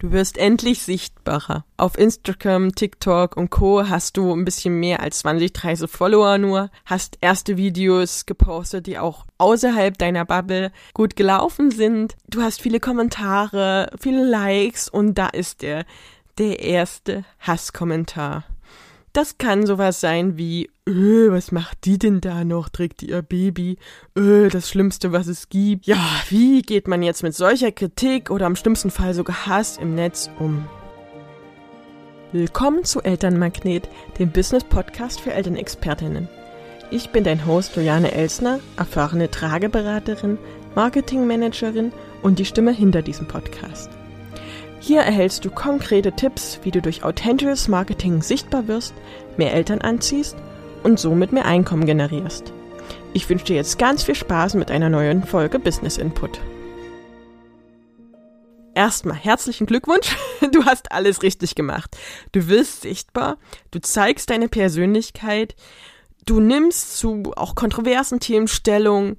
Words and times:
Du 0.00 0.12
wirst 0.12 0.38
endlich 0.38 0.82
sichtbarer. 0.82 1.64
Auf 1.76 1.98
Instagram, 1.98 2.72
TikTok 2.72 3.36
und 3.36 3.50
Co. 3.50 3.88
hast 3.88 4.16
du 4.16 4.32
ein 4.32 4.44
bisschen 4.44 4.78
mehr 4.78 5.00
als 5.00 5.18
20, 5.20 5.52
30 5.52 5.90
Follower 5.90 6.38
nur, 6.38 6.70
hast 6.84 7.18
erste 7.20 7.56
Videos 7.56 8.24
gepostet, 8.24 8.86
die 8.86 8.98
auch 8.98 9.26
außerhalb 9.38 9.98
deiner 9.98 10.24
Bubble 10.24 10.70
gut 10.94 11.16
gelaufen 11.16 11.72
sind. 11.72 12.16
Du 12.28 12.42
hast 12.42 12.60
viele 12.60 12.78
Kommentare, 12.78 13.90
viele 14.00 14.24
Likes 14.24 14.88
und 14.88 15.16
da 15.16 15.28
ist 15.28 15.62
der, 15.62 15.84
der 16.38 16.60
erste 16.60 17.24
Hasskommentar. 17.40 18.44
Das 19.18 19.36
kann 19.36 19.66
sowas 19.66 20.00
sein 20.00 20.38
wie, 20.38 20.66
äh, 20.86 21.28
was 21.28 21.50
macht 21.50 21.86
die 21.86 21.98
denn 21.98 22.20
da 22.20 22.44
noch? 22.44 22.68
Trägt 22.68 23.00
die 23.00 23.10
ihr 23.10 23.22
Baby? 23.22 23.76
Äh, 24.16 24.46
das 24.48 24.70
Schlimmste, 24.70 25.10
was 25.10 25.26
es 25.26 25.48
gibt. 25.48 25.88
Ja, 25.88 25.98
wie 26.28 26.62
geht 26.62 26.86
man 26.86 27.02
jetzt 27.02 27.24
mit 27.24 27.34
solcher 27.34 27.72
Kritik 27.72 28.30
oder 28.30 28.46
am 28.46 28.54
schlimmsten 28.54 28.92
Fall 28.92 29.14
sogar 29.14 29.46
Hass 29.46 29.76
im 29.76 29.96
Netz 29.96 30.30
um? 30.38 30.68
Willkommen 32.30 32.84
zu 32.84 33.02
Elternmagnet, 33.02 33.88
dem 34.20 34.30
Business-Podcast 34.30 35.20
für 35.20 35.32
Elternexpertinnen. 35.32 36.28
Ich 36.92 37.10
bin 37.10 37.24
dein 37.24 37.44
Host 37.44 37.74
Juliane 37.74 38.12
Elsner, 38.12 38.60
erfahrene 38.76 39.32
Trageberaterin, 39.32 40.38
Marketingmanagerin 40.76 41.90
und 42.22 42.38
die 42.38 42.44
Stimme 42.44 42.70
hinter 42.70 43.02
diesem 43.02 43.26
Podcast. 43.26 43.90
Hier 44.80 45.00
erhältst 45.00 45.44
du 45.44 45.50
konkrete 45.50 46.12
Tipps, 46.12 46.60
wie 46.62 46.70
du 46.70 46.80
durch 46.80 47.02
authentisches 47.02 47.68
Marketing 47.68 48.22
sichtbar 48.22 48.68
wirst, 48.68 48.94
mehr 49.36 49.52
Eltern 49.52 49.80
anziehst 49.80 50.36
und 50.82 51.00
somit 51.00 51.32
mehr 51.32 51.46
Einkommen 51.46 51.84
generierst. 51.84 52.52
Ich 53.12 53.28
wünsche 53.28 53.46
dir 53.46 53.56
jetzt 53.56 53.78
ganz 53.78 54.04
viel 54.04 54.14
Spaß 54.14 54.54
mit 54.54 54.70
einer 54.70 54.88
neuen 54.88 55.24
Folge 55.24 55.58
Business 55.58 55.98
Input. 55.98 56.40
Erstmal 58.74 59.16
herzlichen 59.16 59.66
Glückwunsch, 59.66 60.16
du 60.52 60.64
hast 60.64 60.92
alles 60.92 61.22
richtig 61.22 61.56
gemacht. 61.56 61.96
Du 62.30 62.46
wirst 62.46 62.82
sichtbar, 62.82 63.38
du 63.72 63.80
zeigst 63.80 64.30
deine 64.30 64.48
Persönlichkeit, 64.48 65.56
du 66.24 66.38
nimmst 66.38 66.96
zu 66.98 67.32
auch 67.34 67.56
kontroversen 67.56 68.20
Themen 68.20 68.46
Stellung, 68.46 69.16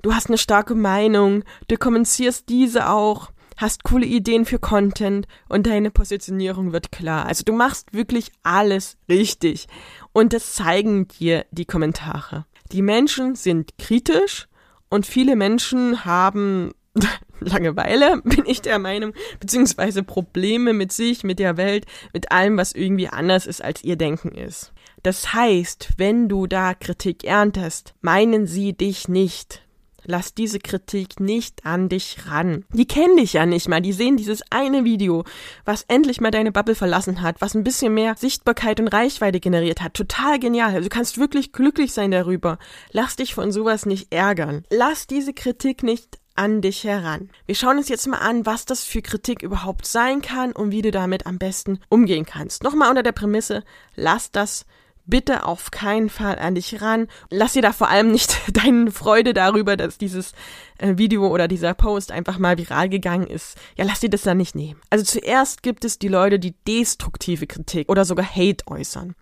du 0.00 0.14
hast 0.14 0.28
eine 0.28 0.38
starke 0.38 0.74
Meinung, 0.74 1.44
du 1.68 1.76
kommunizierst 1.76 2.48
diese 2.48 2.88
auch 2.88 3.30
hast 3.56 3.84
coole 3.84 4.06
Ideen 4.06 4.44
für 4.44 4.58
Content 4.58 5.26
und 5.48 5.66
deine 5.66 5.90
Positionierung 5.90 6.72
wird 6.72 6.92
klar. 6.92 7.26
Also 7.26 7.42
du 7.44 7.52
machst 7.52 7.92
wirklich 7.92 8.30
alles 8.42 8.96
richtig. 9.08 9.66
Und 10.12 10.32
das 10.32 10.54
zeigen 10.54 11.08
dir 11.08 11.46
die 11.50 11.64
Kommentare. 11.64 12.46
Die 12.72 12.82
Menschen 12.82 13.34
sind 13.34 13.78
kritisch 13.78 14.48
und 14.88 15.06
viele 15.06 15.36
Menschen 15.36 16.04
haben 16.04 16.72
Langeweile, 17.40 18.20
bin 18.24 18.44
ich 18.46 18.62
der 18.62 18.78
Meinung, 18.78 19.12
beziehungsweise 19.40 20.02
Probleme 20.02 20.72
mit 20.72 20.92
sich, 20.92 21.24
mit 21.24 21.38
der 21.38 21.56
Welt, 21.56 21.86
mit 22.12 22.32
allem, 22.32 22.56
was 22.56 22.72
irgendwie 22.72 23.08
anders 23.08 23.46
ist, 23.46 23.62
als 23.62 23.84
ihr 23.84 23.96
Denken 23.96 24.32
ist. 24.32 24.72
Das 25.02 25.34
heißt, 25.34 25.94
wenn 25.98 26.28
du 26.28 26.46
da 26.46 26.74
Kritik 26.74 27.24
erntest, 27.24 27.94
meinen 28.00 28.46
sie 28.46 28.72
dich 28.72 29.08
nicht. 29.08 29.65
Lass 30.06 30.34
diese 30.34 30.60
Kritik 30.60 31.20
nicht 31.20 31.66
an 31.66 31.88
dich 31.88 32.18
ran. 32.26 32.64
Die 32.72 32.86
kennen 32.86 33.16
dich 33.16 33.32
ja 33.32 33.44
nicht 33.44 33.68
mal. 33.68 33.80
Die 33.80 33.92
sehen 33.92 34.16
dieses 34.16 34.42
eine 34.50 34.84
Video, 34.84 35.24
was 35.64 35.84
endlich 35.88 36.20
mal 36.20 36.30
deine 36.30 36.52
Bubble 36.52 36.76
verlassen 36.76 37.22
hat, 37.22 37.40
was 37.40 37.54
ein 37.54 37.64
bisschen 37.64 37.92
mehr 37.92 38.14
Sichtbarkeit 38.16 38.78
und 38.78 38.88
Reichweite 38.88 39.40
generiert 39.40 39.82
hat. 39.82 39.94
Total 39.94 40.38
genial. 40.38 40.70
Also 40.74 40.88
du 40.88 40.94
kannst 40.94 41.18
wirklich 41.18 41.52
glücklich 41.52 41.92
sein 41.92 42.12
darüber. 42.12 42.58
Lass 42.92 43.16
dich 43.16 43.34
von 43.34 43.50
sowas 43.50 43.84
nicht 43.84 44.12
ärgern. 44.14 44.64
Lass 44.70 45.06
diese 45.06 45.34
Kritik 45.34 45.82
nicht 45.82 46.18
an 46.36 46.60
dich 46.60 46.84
heran. 46.84 47.30
Wir 47.46 47.54
schauen 47.54 47.78
uns 47.78 47.88
jetzt 47.88 48.06
mal 48.06 48.18
an, 48.18 48.46
was 48.46 48.64
das 48.64 48.84
für 48.84 49.02
Kritik 49.02 49.42
überhaupt 49.42 49.86
sein 49.86 50.22
kann 50.22 50.52
und 50.52 50.70
wie 50.70 50.82
du 50.82 50.90
damit 50.90 51.26
am 51.26 51.38
besten 51.38 51.80
umgehen 51.88 52.26
kannst. 52.26 52.62
Nochmal 52.62 52.90
unter 52.90 53.02
der 53.02 53.12
Prämisse, 53.12 53.64
lass 53.96 54.30
das 54.30 54.66
bitte 55.06 55.44
auf 55.44 55.70
keinen 55.70 56.08
Fall 56.08 56.38
an 56.38 56.54
dich 56.54 56.82
ran. 56.82 57.08
Lass 57.30 57.54
dir 57.54 57.62
da 57.62 57.72
vor 57.72 57.88
allem 57.88 58.10
nicht 58.10 58.36
deine 58.52 58.90
Freude 58.90 59.34
darüber, 59.34 59.76
dass 59.76 59.98
dieses 59.98 60.32
äh, 60.78 60.94
Video 60.96 61.26
oder 61.28 61.48
dieser 61.48 61.74
Post 61.74 62.12
einfach 62.12 62.38
mal 62.38 62.58
viral 62.58 62.88
gegangen 62.88 63.26
ist. 63.26 63.56
Ja, 63.76 63.84
lass 63.84 64.00
dir 64.00 64.10
das 64.10 64.22
dann 64.22 64.38
nicht 64.38 64.54
nehmen. 64.54 64.80
Also 64.90 65.04
zuerst 65.04 65.62
gibt 65.62 65.84
es 65.84 65.98
die 65.98 66.08
Leute, 66.08 66.38
die 66.38 66.54
destruktive 66.66 67.46
Kritik 67.46 67.88
oder 67.88 68.04
sogar 68.04 68.26
Hate 68.26 68.66
äußern. 68.66 69.14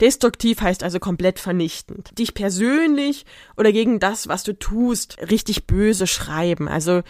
Destruktiv 0.00 0.60
heißt 0.60 0.82
also 0.82 0.98
komplett 0.98 1.38
vernichtend. 1.38 2.18
Dich 2.18 2.34
persönlich 2.34 3.24
oder 3.56 3.72
gegen 3.72 4.00
das, 4.00 4.28
was 4.28 4.42
du 4.42 4.58
tust, 4.58 5.16
richtig 5.30 5.66
böse 5.66 6.06
schreiben. 6.06 6.68
Also 6.68 7.02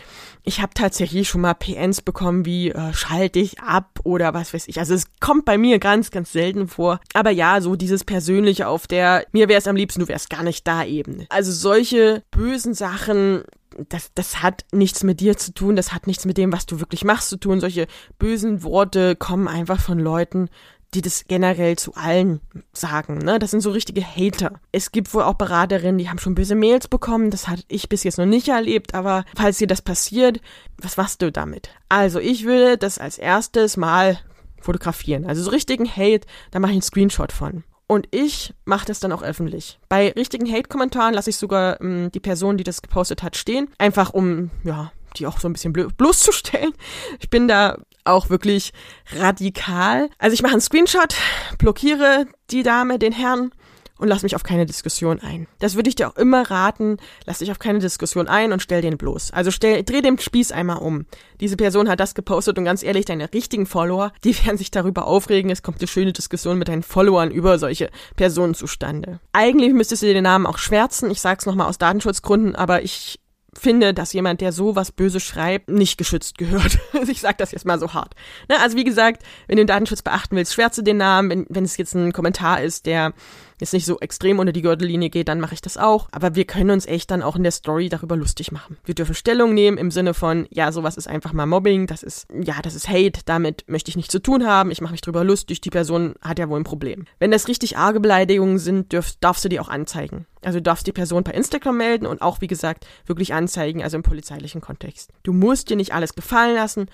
ich 0.42 0.60
habe 0.60 0.74
tatsächlich 0.74 1.28
schon 1.28 1.42
mal 1.42 1.54
PNs 1.54 2.02
bekommen 2.02 2.44
wie 2.44 2.70
äh, 2.70 2.92
schalt 2.92 3.34
dich 3.34 3.60
ab 3.60 4.00
oder 4.04 4.34
was 4.34 4.54
weiß 4.54 4.68
ich. 4.68 4.78
Also 4.78 4.94
es 4.94 5.04
kommt 5.20 5.44
bei 5.44 5.58
mir 5.58 5.78
ganz, 5.78 6.10
ganz 6.10 6.32
selten 6.32 6.68
vor. 6.68 7.00
Aber 7.14 7.30
ja, 7.30 7.60
so 7.60 7.76
dieses 7.76 8.04
Persönliche 8.04 8.68
auf 8.68 8.86
der 8.86 9.26
mir 9.32 9.48
wär's 9.48 9.66
am 9.66 9.76
liebsten, 9.76 10.00
du 10.00 10.08
wärst 10.08 10.30
gar 10.30 10.42
nicht 10.42 10.66
da 10.66 10.84
eben. 10.84 11.26
Also 11.28 11.52
solche 11.52 12.22
bösen 12.30 12.74
Sachen 12.74 13.44
das, 13.88 14.12
das 14.14 14.42
hat 14.42 14.64
nichts 14.72 15.04
mit 15.04 15.20
dir 15.20 15.36
zu 15.36 15.54
tun, 15.54 15.76
das 15.76 15.92
hat 15.92 16.06
nichts 16.06 16.24
mit 16.24 16.36
dem, 16.36 16.52
was 16.52 16.66
du 16.66 16.80
wirklich 16.80 17.04
machst 17.04 17.28
zu 17.28 17.36
tun. 17.36 17.60
Solche 17.60 17.86
bösen 18.18 18.62
Worte 18.62 19.16
kommen 19.16 19.48
einfach 19.48 19.80
von 19.80 19.98
Leuten, 19.98 20.48
die 20.94 21.02
das 21.02 21.24
generell 21.28 21.76
zu 21.76 21.94
allen 21.94 22.40
sagen. 22.72 23.18
Ne? 23.18 23.38
Das 23.38 23.52
sind 23.52 23.60
so 23.60 23.70
richtige 23.70 24.02
Hater. 24.02 24.60
Es 24.72 24.90
gibt 24.90 25.12
wohl 25.14 25.22
auch 25.22 25.34
Beraterinnen, 25.34 25.98
die 25.98 26.08
haben 26.08 26.18
schon 26.18 26.34
böse 26.34 26.54
Mails 26.54 26.88
bekommen. 26.88 27.30
Das 27.30 27.48
hatte 27.48 27.62
ich 27.68 27.88
bis 27.88 28.02
jetzt 28.02 28.18
noch 28.18 28.26
nicht 28.26 28.48
erlebt, 28.48 28.94
aber 28.94 29.24
falls 29.36 29.58
dir 29.58 29.68
das 29.68 29.82
passiert, 29.82 30.40
was 30.78 30.96
machst 30.96 31.22
du 31.22 31.30
damit? 31.30 31.70
Also 31.88 32.18
ich 32.18 32.44
würde 32.44 32.76
das 32.76 32.98
als 32.98 33.18
erstes 33.18 33.76
mal 33.76 34.18
fotografieren. 34.60 35.26
Also 35.26 35.42
so 35.42 35.50
richtigen 35.50 35.88
Hate, 35.88 36.26
da 36.50 36.58
mache 36.58 36.72
ich 36.72 36.76
einen 36.76 36.82
Screenshot 36.82 37.32
von. 37.32 37.64
Und 37.86 38.06
ich 38.12 38.54
mache 38.64 38.86
das 38.86 39.00
dann 39.00 39.10
auch 39.10 39.22
öffentlich. 39.22 39.80
Bei 39.88 40.12
richtigen 40.12 40.50
Hate-Kommentaren 40.50 41.12
lasse 41.12 41.30
ich 41.30 41.36
sogar 41.36 41.80
ähm, 41.80 42.10
die 42.12 42.20
Person, 42.20 42.56
die 42.56 42.62
das 42.62 42.82
gepostet 42.82 43.24
hat, 43.24 43.36
stehen. 43.36 43.68
Einfach 43.78 44.14
um, 44.14 44.50
ja, 44.62 44.92
die 45.16 45.26
auch 45.26 45.40
so 45.40 45.48
ein 45.48 45.52
bisschen 45.52 45.72
bloßzustellen. 45.72 46.72
Ich 47.18 47.30
bin 47.30 47.48
da 47.48 47.78
auch 48.04 48.30
wirklich 48.30 48.72
radikal. 49.16 50.10
Also 50.18 50.34
ich 50.34 50.42
mache 50.42 50.52
einen 50.52 50.60
Screenshot, 50.60 51.14
blockiere 51.58 52.26
die 52.50 52.62
Dame, 52.62 52.98
den 52.98 53.12
Herrn 53.12 53.52
und 54.00 54.08
lass 54.08 54.22
mich 54.22 54.34
auf 54.34 54.42
keine 54.42 54.66
Diskussion 54.66 55.20
ein. 55.20 55.46
Das 55.58 55.74
würde 55.74 55.88
ich 55.88 55.94
dir 55.94 56.08
auch 56.08 56.16
immer 56.16 56.50
raten, 56.50 56.96
lass 57.26 57.38
dich 57.38 57.50
auf 57.50 57.58
keine 57.58 57.78
Diskussion 57.78 58.28
ein 58.28 58.52
und 58.52 58.62
stell 58.62 58.80
den 58.80 58.96
bloß. 58.96 59.32
Also 59.32 59.50
stell, 59.50 59.82
dreh 59.84 60.00
den 60.00 60.18
Spieß 60.18 60.52
einmal 60.52 60.78
um. 60.78 61.04
Diese 61.40 61.56
Person 61.56 61.88
hat 61.88 62.00
das 62.00 62.14
gepostet 62.14 62.58
und 62.58 62.64
ganz 62.64 62.82
ehrlich, 62.82 63.04
deine 63.04 63.32
richtigen 63.32 63.66
Follower, 63.66 64.12
die 64.24 64.36
werden 64.44 64.56
sich 64.56 64.70
darüber 64.70 65.06
aufregen. 65.06 65.50
Es 65.50 65.62
kommt 65.62 65.80
eine 65.80 65.88
schöne 65.88 66.12
Diskussion 66.12 66.58
mit 66.58 66.68
deinen 66.68 66.82
Followern 66.82 67.30
über 67.30 67.58
solche 67.58 67.90
Personen 68.16 68.54
zustande. 68.54 69.20
Eigentlich 69.32 69.74
müsstest 69.74 70.02
du 70.02 70.06
dir 70.06 70.14
den 70.14 70.24
Namen 70.24 70.46
auch 70.46 70.58
schwärzen. 70.58 71.10
Ich 71.10 71.20
sag's 71.20 71.46
nochmal 71.46 71.68
aus 71.68 71.78
Datenschutzgründen, 71.78 72.56
aber 72.56 72.82
ich 72.82 73.20
finde, 73.58 73.94
dass 73.94 74.12
jemand, 74.12 74.40
der 74.40 74.52
sowas 74.52 74.92
böse 74.92 75.20
schreibt, 75.20 75.68
nicht 75.68 75.98
geschützt 75.98 76.38
gehört. 76.38 76.78
ich 77.08 77.20
sag 77.20 77.38
das 77.38 77.52
jetzt 77.52 77.66
mal 77.66 77.78
so 77.78 77.92
hart. 77.94 78.14
Ne? 78.48 78.56
Also 78.60 78.76
wie 78.76 78.84
gesagt, 78.84 79.22
wenn 79.46 79.56
du 79.56 79.62
den 79.62 79.66
Datenschutz 79.66 80.02
beachten 80.02 80.36
willst, 80.36 80.54
schwärze 80.54 80.82
den 80.82 80.96
Namen. 80.96 81.30
Wenn, 81.30 81.46
wenn 81.48 81.64
es 81.64 81.76
jetzt 81.76 81.94
ein 81.94 82.12
Kommentar 82.12 82.62
ist, 82.62 82.86
der 82.86 83.12
jetzt 83.60 83.72
nicht 83.72 83.86
so 83.86 83.98
extrem 84.00 84.38
unter 84.38 84.52
die 84.52 84.62
Gürtellinie 84.62 85.10
geht, 85.10 85.28
dann 85.28 85.40
mache 85.40 85.54
ich 85.54 85.60
das 85.60 85.76
auch. 85.76 86.08
Aber 86.12 86.34
wir 86.34 86.44
können 86.44 86.70
uns 86.70 86.86
echt 86.86 87.10
dann 87.10 87.22
auch 87.22 87.36
in 87.36 87.42
der 87.42 87.52
Story 87.52 87.88
darüber 87.88 88.16
lustig 88.16 88.52
machen. 88.52 88.78
Wir 88.84 88.94
dürfen 88.94 89.14
Stellung 89.14 89.54
nehmen 89.54 89.78
im 89.78 89.90
Sinne 89.90 90.14
von, 90.14 90.46
ja, 90.50 90.72
sowas 90.72 90.96
ist 90.96 91.08
einfach 91.08 91.32
mal 91.32 91.46
Mobbing, 91.46 91.86
das 91.86 92.02
ist, 92.02 92.26
ja, 92.32 92.54
das 92.62 92.74
ist 92.74 92.88
Hate, 92.88 93.20
damit 93.24 93.64
möchte 93.68 93.90
ich 93.90 93.96
nichts 93.96 94.12
zu 94.12 94.20
tun 94.20 94.46
haben, 94.46 94.70
ich 94.70 94.80
mache 94.80 94.92
mich 94.92 95.02
drüber 95.02 95.24
lustig, 95.24 95.60
die 95.60 95.70
Person 95.70 96.14
hat 96.22 96.38
ja 96.38 96.48
wohl 96.48 96.58
ein 96.58 96.64
Problem. 96.64 97.04
Wenn 97.18 97.30
das 97.30 97.48
richtig 97.48 97.76
arge 97.76 98.00
Beleidigungen 98.00 98.58
sind, 98.58 98.92
dürf, 98.92 99.12
darfst 99.20 99.44
du 99.44 99.48
die 99.48 99.60
auch 99.60 99.68
anzeigen. 99.68 100.26
Also 100.42 100.58
du 100.58 100.62
darfst 100.62 100.86
die 100.86 100.92
Person 100.92 101.24
per 101.24 101.34
Instagram 101.34 101.76
melden 101.76 102.06
und 102.06 102.22
auch, 102.22 102.40
wie 102.40 102.46
gesagt, 102.46 102.86
wirklich 103.06 103.34
anzeigen, 103.34 103.82
also 103.82 103.96
im 103.96 104.02
polizeilichen 104.02 104.60
Kontext. 104.60 105.10
Du 105.22 105.32
musst 105.32 105.70
dir 105.70 105.76
nicht 105.76 105.92
alles 105.92 106.14
gefallen 106.14 106.54
lassen 106.54 106.86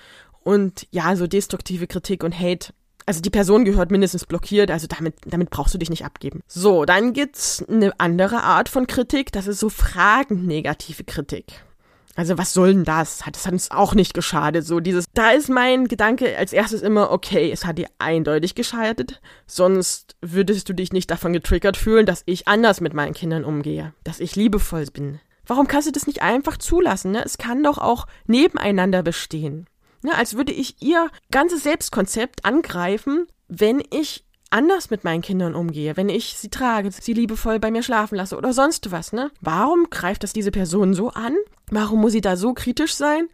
und 0.43 0.87
ja, 0.91 1.15
so 1.15 1.27
destruktive 1.27 1.87
Kritik 1.87 2.23
und 2.23 2.37
Hate 2.37 2.73
also 3.07 3.21
die 3.21 3.29
Person 3.29 3.63
gehört 3.63 3.89
mindestens 3.89 4.25
blockiert, 4.25 4.69
also 4.69 4.85
damit, 4.85 5.15
damit 5.25 5.49
brauchst 5.49 5.73
du 5.73 5.77
dich 5.77 5.89
nicht 5.89 6.03
abgeben. 6.03 6.41
So, 6.45 6.83
dann 6.83 7.13
gibt's 7.13 7.63
eine 7.67 7.97
andere 7.99 8.43
Art 8.43 8.67
von 8.67 8.85
Kritik, 8.85 9.31
das 9.31 9.47
ist 9.47 9.59
so 9.59 9.69
fragend 9.69 10.45
negative 10.45 11.05
Kritik. 11.05 11.63
Also 12.17 12.37
was 12.37 12.51
soll 12.51 12.73
denn 12.73 12.83
das? 12.83 13.25
Hat 13.25 13.37
es 13.37 13.45
uns 13.45 13.71
auch 13.71 13.93
nicht 13.93 14.15
geschadet. 14.15 14.65
So 14.65 14.79
dieses, 14.79 15.05
da 15.13 15.29
ist 15.31 15.49
mein 15.49 15.87
Gedanke 15.87 16.35
als 16.35 16.51
erstes 16.51 16.81
immer, 16.81 17.11
okay, 17.11 17.51
es 17.51 17.63
hat 17.63 17.77
dir 17.77 17.87
eindeutig 17.99 18.55
geschadet, 18.55 19.21
sonst 19.45 20.15
würdest 20.19 20.67
du 20.67 20.73
dich 20.73 20.91
nicht 20.91 21.11
davon 21.11 21.31
getriggert 21.31 21.77
fühlen, 21.77 22.07
dass 22.07 22.23
ich 22.25 22.47
anders 22.47 22.81
mit 22.81 22.95
meinen 22.95 23.13
Kindern 23.13 23.45
umgehe, 23.45 23.93
dass 24.03 24.19
ich 24.19 24.35
liebevoll 24.35 24.85
bin. 24.87 25.19
Warum 25.45 25.67
kannst 25.67 25.87
du 25.87 25.91
das 25.91 26.07
nicht 26.07 26.23
einfach 26.23 26.57
zulassen? 26.57 27.11
Ne? 27.11 27.23
Es 27.23 27.37
kann 27.37 27.63
doch 27.63 27.77
auch 27.77 28.07
nebeneinander 28.25 29.03
bestehen. 29.03 29.67
Ne, 30.03 30.15
als 30.15 30.35
würde 30.35 30.51
ich 30.51 30.81
ihr 30.81 31.09
ganzes 31.31 31.63
Selbstkonzept 31.63 32.45
angreifen, 32.45 33.27
wenn 33.47 33.81
ich 33.91 34.25
anders 34.49 34.89
mit 34.89 35.03
meinen 35.03 35.21
Kindern 35.21 35.55
umgehe, 35.55 35.97
wenn 35.97 36.09
ich 36.09 36.37
sie 36.37 36.49
trage, 36.49 36.91
sie 36.91 37.13
liebevoll 37.13 37.59
bei 37.59 37.71
mir 37.71 37.83
schlafen 37.83 38.15
lasse 38.15 38.37
oder 38.37 38.53
sonst 38.53 38.91
was, 38.91 39.11
ne? 39.11 39.31
Warum 39.41 39.89
greift 39.89 40.23
das 40.23 40.33
diese 40.33 40.51
Person 40.51 40.93
so 40.93 41.09
an? 41.09 41.35
Warum 41.69 42.01
muss 42.01 42.13
sie 42.13 42.21
da 42.21 42.37
so 42.37 42.53
kritisch 42.53 42.95
sein? 42.95 43.29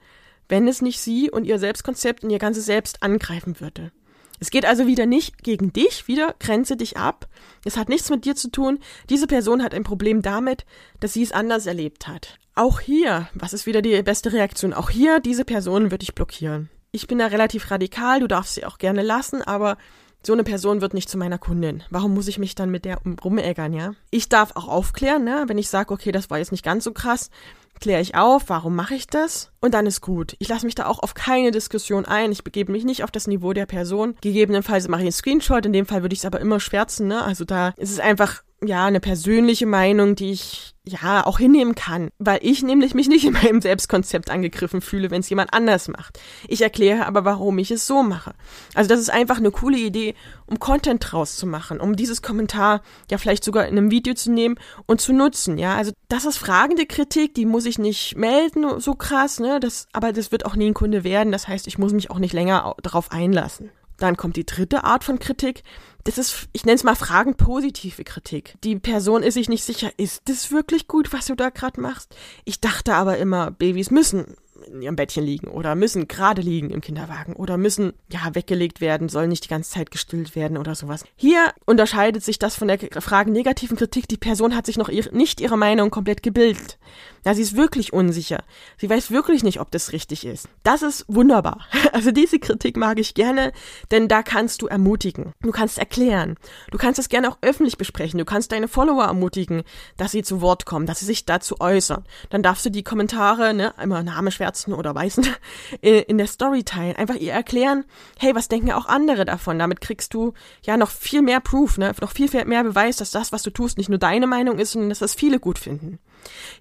wenn 0.50 0.68
es 0.68 0.82
nicht 0.82 1.00
sie 1.00 1.32
und 1.32 1.46
ihr 1.46 1.60
Selbstkonzept 1.60 2.24
und 2.24 2.30
ihr 2.30 2.40
ganzes 2.40 2.66
Selbst 2.66 3.04
angreifen 3.04 3.60
würde. 3.60 3.92
Es 4.40 4.50
geht 4.50 4.66
also 4.66 4.88
wieder 4.88 5.06
nicht 5.06 5.44
gegen 5.44 5.72
dich, 5.72 6.08
wieder 6.08 6.36
grenze 6.40 6.76
dich 6.76 6.98
ab. 6.98 7.28
Es 7.64 7.78
hat 7.78 7.88
nichts 7.88 8.10
mit 8.10 8.26
dir 8.26 8.36
zu 8.36 8.50
tun. 8.52 8.80
Diese 9.10 9.28
Person 9.28 9.64
hat 9.64 9.74
ein 9.74 9.84
Problem 9.84 10.22
damit, 10.22 10.66
dass 11.00 11.14
sie 11.14 11.24
es 11.24 11.32
anders 11.32 11.66
erlebt 11.66 12.08
hat. 12.08 12.38
Auch 12.56 12.82
hier, 12.82 13.30
was 13.34 13.54
ist 13.54 13.66
wieder 13.66 13.82
die 13.82 14.02
beste 14.04 14.34
Reaktion? 14.34 14.74
Auch 14.74 14.90
hier, 14.90 15.20
diese 15.20 15.46
Person 15.46 15.92
würde 15.92 16.04
ich 16.04 16.14
blockieren. 16.14 16.70
Ich 16.92 17.08
bin 17.08 17.20
da 17.20 17.28
relativ 17.28 17.72
radikal, 17.72 18.20
du 18.20 18.28
darfst 18.28 18.56
sie 18.56 18.66
auch 18.66 18.78
gerne 18.78 19.02
lassen, 19.02 19.42
aber 19.42 19.78
so 20.26 20.34
eine 20.34 20.44
Person 20.44 20.82
wird 20.82 20.94
nicht 20.94 21.10
zu 21.10 21.18
meiner 21.18 21.38
Kundin. 21.38 21.84
Warum 21.90 22.14
muss 22.14 22.28
ich 22.28 22.38
mich 22.38 22.54
dann 22.54 22.70
mit 22.70 22.86
der 22.86 23.00
rumäggern, 23.24 23.74
ja? 23.74 23.94
Ich 24.12 24.30
darf 24.30 24.56
auch 24.56 24.68
aufklären, 24.68 25.24
ne? 25.24 25.46
Wenn 25.48 25.58
ich 25.58 25.70
sage, 25.70 25.94
okay, 25.94 26.12
das 26.12 26.30
war 26.30 26.38
jetzt 26.38 26.52
nicht 26.52 26.64
ganz 26.64 26.84
so 26.84 26.92
krass, 26.92 27.30
kläre 27.80 28.02
ich 28.02 28.16
auf, 28.16 28.44
warum 28.48 28.76
mache 28.76 28.96
ich 28.96 29.08
das? 29.08 29.52
Und 29.60 29.74
dann 29.74 29.86
ist 29.86 30.02
gut. 30.02 30.36
Ich 30.40 30.48
lasse 30.48 30.66
mich 30.66 30.76
da 30.76 30.86
auch 30.86 31.00
auf 31.00 31.14
keine 31.14 31.52
Diskussion 31.52 32.06
ein. 32.06 32.32
Ich 32.32 32.44
begebe 32.44 32.72
mich 32.72 32.86
nicht 32.86 33.04
auf 33.04 33.12
das 33.12 33.28
Niveau 33.28 33.54
der 33.54 33.66
Person. 33.66 34.16
Gegebenenfalls 34.22 34.88
mache 34.88 35.02
ich 35.02 35.06
einen 35.06 35.12
Screenshot. 35.12 35.66
In 35.66 35.74
dem 35.74 35.86
Fall 35.86 36.02
würde 36.02 36.14
ich 36.14 36.20
es 36.20 36.26
aber 36.26 36.40
immer 36.40 36.60
schwärzen, 36.60 37.08
ne? 37.08 37.24
Also 37.24 37.46
da 37.46 37.70
ist 37.78 37.92
es 37.92 38.00
einfach 38.00 38.44
ja, 38.66 38.86
eine 38.86 39.00
persönliche 39.00 39.66
Meinung, 39.66 40.16
die 40.16 40.32
ich 40.32 40.74
ja 40.86 41.26
auch 41.26 41.40
hinnehmen 41.40 41.76
kann, 41.76 42.10
weil 42.20 42.40
ich 42.42 42.62
nämlich 42.62 42.94
mich 42.94 43.08
nicht 43.08 43.24
in 43.26 43.34
meinem 43.34 43.62
Selbstkonzept 43.62 44.30
angegriffen 44.30 44.82
fühle, 44.82 45.12
wenn 45.12 45.22
es 45.22 45.30
jemand 45.30 45.54
anders 45.54 45.88
macht. 45.88 46.20
Ich 46.48 46.62
erkläre 46.62 47.06
aber, 47.06 47.24
warum 47.24 47.58
ich 47.58 47.72
es 47.72 47.88
so 47.88 48.04
mache. 48.04 48.34
Also 48.74 48.90
das 48.90 49.00
ist 49.00 49.10
einfach 49.10 49.38
eine 49.38 49.52
coole 49.52 49.78
Idee, 49.78 50.14
um 50.46 50.60
Content 50.60 51.04
draus 51.10 51.38
zu 51.38 51.48
machen, 51.48 51.80
um 51.80 51.96
dieses 51.96 52.22
Kommentar 52.22 52.82
ja 53.10 53.18
vielleicht 53.18 53.46
sogar 53.46 53.66
in 53.66 53.78
einem 53.78 53.92
Video 53.92 54.14
zu 54.14 54.32
nehmen 54.32 54.56
und 54.86 55.00
zu 55.00 55.14
nutzen, 55.14 55.58
ja. 55.58 55.76
Also 55.76 55.94
das 56.10 56.26
ist 56.26 56.38
fragende 56.38 56.86
Kritik, 56.86 57.34
die 57.34 57.46
muss 57.46 57.66
ich 57.66 57.80
nicht 57.80 58.18
melden, 58.18 58.80
so 58.80 58.94
krass, 58.94 59.40
ne, 59.40 59.60
das, 59.62 59.88
aber 59.94 60.12
das 60.12 60.32
wird 60.32 60.46
auch 60.46 60.56
nie 60.56 60.68
ein 60.68 60.74
Kunde 60.74 61.06
werden, 61.06 61.32
das 61.32 61.48
heißt, 61.48 61.68
ich 61.68 61.78
muss 61.78 61.94
mich 61.94 62.12
auch 62.12 62.20
nicht 62.20 62.34
länger 62.34 62.76
darauf 62.82 63.12
einlassen. 63.12 63.72
Dann 63.98 64.18
kommt 64.18 64.36
die 64.36 64.46
dritte 64.46 64.84
Art 64.84 65.04
von 65.04 65.20
Kritik. 65.20 65.64
Das 66.06 66.18
ist, 66.18 66.50
ich 66.52 66.66
nenne 66.66 66.76
es 66.76 66.84
mal 66.84 66.96
fragend 66.96 67.38
positive 67.38 68.04
Kritik. 68.04 68.56
Die 68.64 68.78
Person 68.78 69.24
ist 69.24 69.36
sich 69.36 69.48
nicht 69.48 69.64
sicher, 69.64 69.92
ist 69.98 70.24
das 70.26 70.52
wirklich 70.52 70.88
gut, 70.88 71.14
was 71.14 71.28
du 71.28 71.36
da 71.36 71.50
gerade 71.50 71.80
machst? 71.80 72.16
Ich 72.44 72.60
dachte 72.60 72.94
aber 72.96 73.18
immer, 73.18 73.52
Babys 73.52 73.90
müssen 73.90 74.36
in 74.68 74.82
ihrem 74.82 74.96
Bettchen 74.96 75.24
liegen 75.24 75.48
oder 75.48 75.76
müssen 75.76 76.08
gerade 76.08 76.42
liegen 76.42 76.70
im 76.70 76.82
Kinderwagen 76.82 77.34
oder 77.34 77.58
müssen 77.58 77.94
ja 78.10 78.34
weggelegt 78.34 78.82
werden, 78.82 79.10
sollen 79.10 79.30
nicht 79.30 79.46
die 79.46 79.50
ganze 79.50 79.72
Zeit 79.72 79.92
gestillt 79.92 80.36
werden 80.36 80.58
oder 80.58 80.76
sowas. 80.76 81.04
Hier 81.16 81.54
unterscheidet 81.66 82.24
sich 82.24 82.40
das 82.40 82.56
von 82.56 82.68
der 82.68 82.80
Frage 83.02 83.32
negativen 83.32 83.78
Kritik. 83.78 84.08
Die 84.08 84.18
Person 84.18 84.56
hat 84.56 84.66
sich 84.66 84.78
noch 84.78 84.90
ihr, 84.90 85.12
nicht 85.12 85.42
ihre 85.42 85.58
Meinung 85.58 85.90
komplett 85.90 86.24
gebildet. 86.24 86.78
Ja, 87.26 87.34
sie 87.34 87.42
ist 87.42 87.56
wirklich 87.56 87.94
unsicher. 87.94 88.44
Sie 88.78 88.90
weiß 88.90 89.12
wirklich 89.12 89.44
nicht, 89.44 89.60
ob 89.60 89.72
das 89.72 89.94
richtig 89.94 90.26
ist. 90.26 90.50
Das 90.64 90.82
ist 90.82 91.06
wunderbar. 91.08 91.60
Also 91.94 92.10
diese 92.10 92.40
Kritik 92.40 92.76
mag 92.76 92.98
ich 92.98 93.14
gerne, 93.14 93.52
denn 93.92 94.08
da 94.08 94.24
kannst 94.24 94.64
du 94.64 94.68
ermutigen. 94.68 95.32
Du 95.42 95.52
kannst 95.52 95.78
erklären. 95.78 96.38
Du 96.72 96.80
kannst 96.80 96.98
es 96.98 97.08
gerne 97.08 97.30
auch 97.30 97.38
öffentlich 97.42 97.78
besprechen. 97.78 98.18
Du 98.18 98.26
kannst 98.26 98.52
deine 98.52 98.68
Follower 98.68 99.04
ermutigen, 99.04 99.62
dass 99.96 100.12
sie 100.12 100.24
zu 100.24 100.42
Wort 100.42 100.66
kommen, 100.66 100.88
dass 100.88 101.02
sie 101.02 101.06
sich 101.06 101.26
dazu 101.26 101.58
äußern. 101.60 102.04
Dann 102.32 102.42
darfst 102.42 102.66
du 102.66 102.72
die 102.72 102.84
Kommentare, 102.84 103.54
ne, 103.54 103.76
immer 103.82 104.02
Name 104.02 104.32
schwärzen 104.32 104.74
oder 104.74 104.96
weißen, 104.96 105.28
in 105.82 106.18
der 106.18 106.26
Story 106.26 106.64
teilen. 106.64 106.96
Einfach 106.96 107.16
ihr 107.16 107.32
erklären, 107.32 107.86
hey, 108.18 108.34
was 108.34 108.48
denken 108.48 108.72
auch 108.72 108.88
andere 108.88 109.24
davon? 109.24 109.60
Damit 109.60 109.80
kriegst 109.80 110.16
du 110.16 110.34
ja 110.64 110.76
noch 110.78 110.90
viel 110.90 111.22
mehr 111.22 111.42
Proof, 111.42 111.78
ne, 111.78 111.94
noch 112.02 112.12
viel, 112.12 112.28
viel 112.28 112.46
mehr 112.46 112.64
Beweis, 112.64 112.98
dass 112.98 113.12
das, 113.12 113.32
was 113.32 113.44
du 113.44 113.52
tust, 113.52 113.78
nicht 113.78 113.90
nur 113.90 114.00
deine 114.00 114.26
Meinung 114.26 114.58
ist, 114.58 114.72
sondern 114.72 114.90
dass 114.90 115.00
das 115.00 115.14
viele 115.14 115.40
gut 115.40 115.60
finden. 115.60 116.00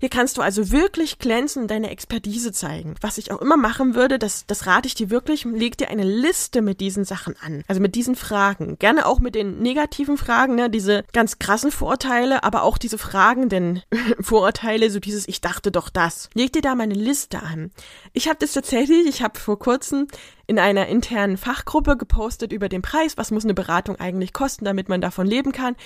Hier 0.00 0.08
kannst 0.08 0.36
du 0.36 0.42
also 0.42 0.70
wirklich 0.70 1.18
glänzen 1.18 1.68
deine 1.68 1.90
Expertise 1.90 2.52
zeigen. 2.52 2.94
Was 3.00 3.18
ich 3.18 3.30
auch 3.30 3.40
immer 3.40 3.56
machen 3.56 3.94
würde, 3.94 4.18
das, 4.18 4.46
das 4.46 4.66
rate 4.66 4.86
ich 4.86 4.94
dir 4.94 5.10
wirklich, 5.10 5.44
leg 5.44 5.76
dir 5.76 5.88
eine 5.88 6.04
Liste 6.04 6.62
mit 6.62 6.80
diesen 6.80 7.04
Sachen 7.04 7.34
an. 7.40 7.64
Also 7.68 7.80
mit 7.80 7.94
diesen 7.94 8.16
Fragen. 8.16 8.78
Gerne 8.78 9.06
auch 9.06 9.20
mit 9.20 9.34
den 9.34 9.60
negativen 9.60 10.16
Fragen, 10.16 10.54
ne, 10.54 10.70
diese 10.70 11.04
ganz 11.12 11.38
krassen 11.38 11.70
Vorurteile, 11.70 12.44
aber 12.44 12.62
auch 12.62 12.78
diese 12.78 12.98
fragenden 12.98 13.82
Vorurteile, 14.20 14.90
so 14.90 15.00
dieses 15.00 15.28
Ich 15.28 15.40
dachte 15.40 15.70
doch 15.70 15.88
das. 15.88 16.30
Leg 16.34 16.52
dir 16.52 16.62
da 16.62 16.74
mal 16.74 16.84
eine 16.84 16.94
Liste 16.94 17.42
an. 17.42 17.70
Ich 18.12 18.28
habe 18.28 18.38
das 18.38 18.52
tatsächlich, 18.52 19.06
ich 19.06 19.22
habe 19.22 19.38
vor 19.38 19.58
kurzem 19.58 20.08
in 20.46 20.58
einer 20.58 20.86
internen 20.86 21.36
Fachgruppe 21.36 21.96
gepostet 21.96 22.52
über 22.52 22.68
den 22.68 22.82
Preis, 22.82 23.16
was 23.16 23.30
muss 23.30 23.44
eine 23.44 23.54
Beratung 23.54 23.96
eigentlich 23.96 24.32
kosten, 24.32 24.64
damit 24.64 24.88
man 24.88 25.00
davon 25.00 25.26
leben 25.26 25.52
kann. 25.52 25.76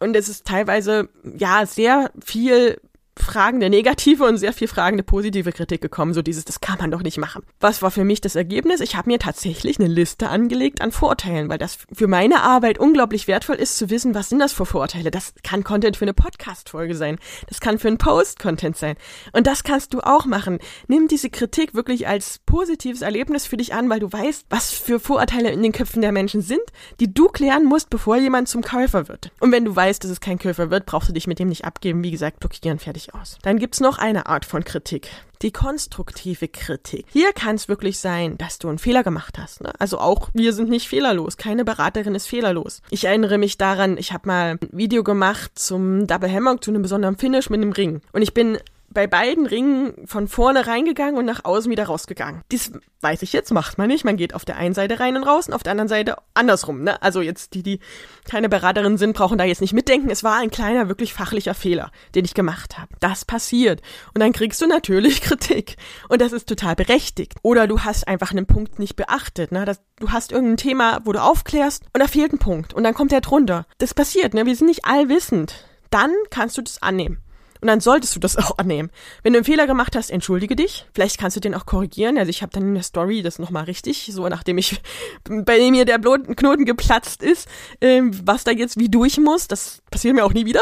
Und 0.00 0.16
es 0.16 0.28
ist 0.28 0.46
teilweise 0.46 1.08
ja 1.36 1.66
sehr 1.66 2.10
viel 2.24 2.80
fragende 3.16 3.70
negative 3.70 4.24
und 4.24 4.38
sehr 4.38 4.52
viel 4.52 4.68
fragende 4.68 5.02
positive 5.02 5.52
Kritik 5.52 5.80
gekommen, 5.80 6.14
so 6.14 6.22
dieses, 6.22 6.44
das 6.44 6.60
kann 6.60 6.78
man 6.78 6.90
doch 6.90 7.02
nicht 7.02 7.18
machen. 7.18 7.42
Was 7.60 7.82
war 7.82 7.90
für 7.90 8.04
mich 8.04 8.20
das 8.20 8.36
Ergebnis? 8.36 8.80
Ich 8.80 8.96
habe 8.96 9.10
mir 9.10 9.18
tatsächlich 9.18 9.78
eine 9.78 9.88
Liste 9.88 10.28
angelegt 10.28 10.80
an 10.80 10.92
Vorurteilen, 10.92 11.48
weil 11.48 11.58
das 11.58 11.78
für 11.92 12.06
meine 12.08 12.42
Arbeit 12.42 12.78
unglaublich 12.78 13.28
wertvoll 13.28 13.56
ist 13.56 13.78
zu 13.78 13.90
wissen, 13.90 14.14
was 14.14 14.28
sind 14.28 14.40
das 14.40 14.52
für 14.52 14.66
Vorurteile. 14.66 15.10
Das 15.10 15.34
kann 15.42 15.64
Content 15.64 15.96
für 15.96 16.04
eine 16.04 16.14
Podcast-Folge 16.14 16.94
sein, 16.94 17.18
das 17.48 17.60
kann 17.60 17.78
für 17.78 17.88
ein 17.88 17.98
Post-Content 17.98 18.76
sein. 18.76 18.96
Und 19.32 19.46
das 19.46 19.64
kannst 19.64 19.94
du 19.94 20.00
auch 20.00 20.26
machen. 20.26 20.58
Nimm 20.88 21.08
diese 21.08 21.30
Kritik 21.30 21.74
wirklich 21.74 22.08
als 22.08 22.40
positives 22.46 23.02
Erlebnis 23.02 23.46
für 23.46 23.56
dich 23.56 23.74
an, 23.74 23.88
weil 23.88 24.00
du 24.00 24.12
weißt, 24.12 24.46
was 24.50 24.70
für 24.70 24.98
Vorurteile 24.98 25.50
in 25.50 25.62
den 25.62 25.72
Köpfen 25.72 26.02
der 26.02 26.12
Menschen 26.12 26.42
sind, 26.42 26.62
die 27.00 27.12
du 27.12 27.28
klären 27.28 27.64
musst, 27.64 27.90
bevor 27.90 28.16
jemand 28.16 28.48
zum 28.48 28.62
Käufer 28.62 29.08
wird. 29.08 29.30
Und 29.40 29.52
wenn 29.52 29.64
du 29.64 29.74
weißt, 29.74 30.02
dass 30.02 30.10
es 30.10 30.20
kein 30.20 30.38
Käufer 30.38 30.70
wird, 30.70 30.86
brauchst 30.86 31.08
du 31.08 31.12
dich 31.12 31.26
mit 31.26 31.38
dem 31.38 31.48
nicht 31.48 31.64
abgeben. 31.64 32.02
Wie 32.02 32.10
gesagt, 32.10 32.40
blockieren, 32.40 32.78
fertig 32.78 33.03
fertig 33.04 33.14
aus. 33.14 33.38
Dann 33.42 33.58
gibt's 33.58 33.80
noch 33.80 33.98
eine 33.98 34.26
Art 34.26 34.44
von 34.44 34.64
Kritik. 34.64 35.08
Die 35.42 35.52
konstruktive 35.52 36.48
Kritik. 36.48 37.06
Hier 37.12 37.32
kann 37.32 37.56
es 37.56 37.68
wirklich 37.68 37.98
sein, 37.98 38.38
dass 38.38 38.58
du 38.58 38.68
einen 38.68 38.78
Fehler 38.78 39.02
gemacht 39.02 39.38
hast. 39.38 39.62
Ne? 39.62 39.72
Also 39.78 39.98
auch 39.98 40.30
wir 40.32 40.52
sind 40.52 40.70
nicht 40.70 40.88
fehlerlos. 40.88 41.36
Keine 41.36 41.64
Beraterin 41.64 42.14
ist 42.14 42.26
fehlerlos. 42.26 42.80
Ich 42.90 43.04
erinnere 43.04 43.36
mich 43.36 43.58
daran, 43.58 43.98
ich 43.98 44.12
habe 44.12 44.28
mal 44.28 44.58
ein 44.62 44.68
Video 44.72 45.04
gemacht 45.04 45.52
zum 45.54 46.06
Double 46.06 46.32
Hammock, 46.32 46.64
zu 46.64 46.70
einem 46.70 46.82
besonderen 46.82 47.18
Finish 47.18 47.50
mit 47.50 47.60
einem 47.60 47.72
Ring. 47.72 48.00
Und 48.12 48.22
ich 48.22 48.32
bin 48.32 48.58
bei 48.94 49.06
beiden 49.06 49.46
Ringen 49.46 50.06
von 50.06 50.28
vorne 50.28 50.66
reingegangen 50.66 51.16
und 51.16 51.24
nach 51.24 51.44
außen 51.44 51.70
wieder 51.70 51.84
rausgegangen. 51.84 52.42
Dies 52.50 52.72
weiß 53.00 53.22
ich 53.22 53.32
jetzt, 53.32 53.52
macht 53.52 53.76
man 53.76 53.88
nicht. 53.88 54.04
Man 54.04 54.16
geht 54.16 54.34
auf 54.34 54.44
der 54.44 54.56
einen 54.56 54.74
Seite 54.74 54.98
rein 54.98 55.16
und 55.16 55.24
raus 55.24 55.46
und 55.46 55.54
auf 55.54 55.62
der 55.62 55.72
anderen 55.72 55.88
Seite 55.88 56.16
andersrum. 56.32 56.82
Ne? 56.82 57.00
Also 57.02 57.20
jetzt 57.20 57.54
die, 57.54 57.62
die 57.62 57.80
keine 58.28 58.48
Beraterin 58.48 58.96
sind, 58.96 59.14
brauchen 59.14 59.36
da 59.36 59.44
jetzt 59.44 59.60
nicht 59.60 59.74
mitdenken. 59.74 60.10
Es 60.10 60.24
war 60.24 60.38
ein 60.38 60.50
kleiner, 60.50 60.88
wirklich 60.88 61.12
fachlicher 61.12 61.54
Fehler, 61.54 61.90
den 62.14 62.24
ich 62.24 62.34
gemacht 62.34 62.78
habe. 62.78 62.88
Das 63.00 63.24
passiert. 63.24 63.82
Und 64.14 64.20
dann 64.22 64.32
kriegst 64.32 64.62
du 64.62 64.66
natürlich 64.66 65.20
Kritik. 65.22 65.76
Und 66.08 66.20
das 66.20 66.32
ist 66.32 66.48
total 66.48 66.76
berechtigt. 66.76 67.34
Oder 67.42 67.66
du 67.66 67.80
hast 67.80 68.08
einfach 68.08 68.30
einen 68.30 68.46
Punkt 68.46 68.78
nicht 68.78 68.96
beachtet. 68.96 69.52
Ne? 69.52 69.64
Das, 69.64 69.80
du 70.00 70.10
hast 70.10 70.32
irgendein 70.32 70.56
Thema, 70.56 71.00
wo 71.04 71.12
du 71.12 71.22
aufklärst 71.22 71.84
und 71.92 72.00
da 72.00 72.08
fehlt 72.08 72.32
ein 72.32 72.38
Punkt. 72.38 72.72
Und 72.72 72.84
dann 72.84 72.94
kommt 72.94 73.12
der 73.12 73.20
drunter. 73.20 73.66
Das 73.78 73.92
passiert. 73.92 74.32
Ne? 74.34 74.46
Wir 74.46 74.56
sind 74.56 74.68
nicht 74.68 74.86
allwissend. 74.86 75.66
Dann 75.90 76.12
kannst 76.30 76.56
du 76.56 76.62
das 76.62 76.82
annehmen. 76.82 77.23
Und 77.64 77.68
dann 77.68 77.80
solltest 77.80 78.14
du 78.14 78.20
das 78.20 78.36
auch 78.36 78.58
annehmen. 78.58 78.90
Wenn 79.22 79.32
du 79.32 79.38
einen 79.38 79.46
Fehler 79.46 79.66
gemacht 79.66 79.96
hast, 79.96 80.10
entschuldige 80.10 80.54
dich. 80.54 80.84
Vielleicht 80.94 81.16
kannst 81.16 81.34
du 81.34 81.40
den 81.40 81.54
auch 81.54 81.64
korrigieren. 81.64 82.18
Also 82.18 82.28
ich 82.28 82.42
habe 82.42 82.52
dann 82.52 82.62
in 82.62 82.74
der 82.74 82.82
Story 82.82 83.22
das 83.22 83.38
nochmal 83.38 83.64
richtig, 83.64 84.10
so 84.12 84.28
nachdem 84.28 84.58
ich 84.58 84.82
bei 85.24 85.70
mir 85.70 85.86
der 85.86 85.98
Knoten 85.98 86.66
geplatzt 86.66 87.22
ist, 87.22 87.48
ähm, 87.80 88.10
was 88.26 88.44
da 88.44 88.50
jetzt 88.50 88.78
wie 88.78 88.90
durch 88.90 89.16
muss. 89.16 89.48
Das 89.48 89.80
passiert 89.90 90.14
mir 90.14 90.26
auch 90.26 90.34
nie 90.34 90.44
wieder. 90.44 90.60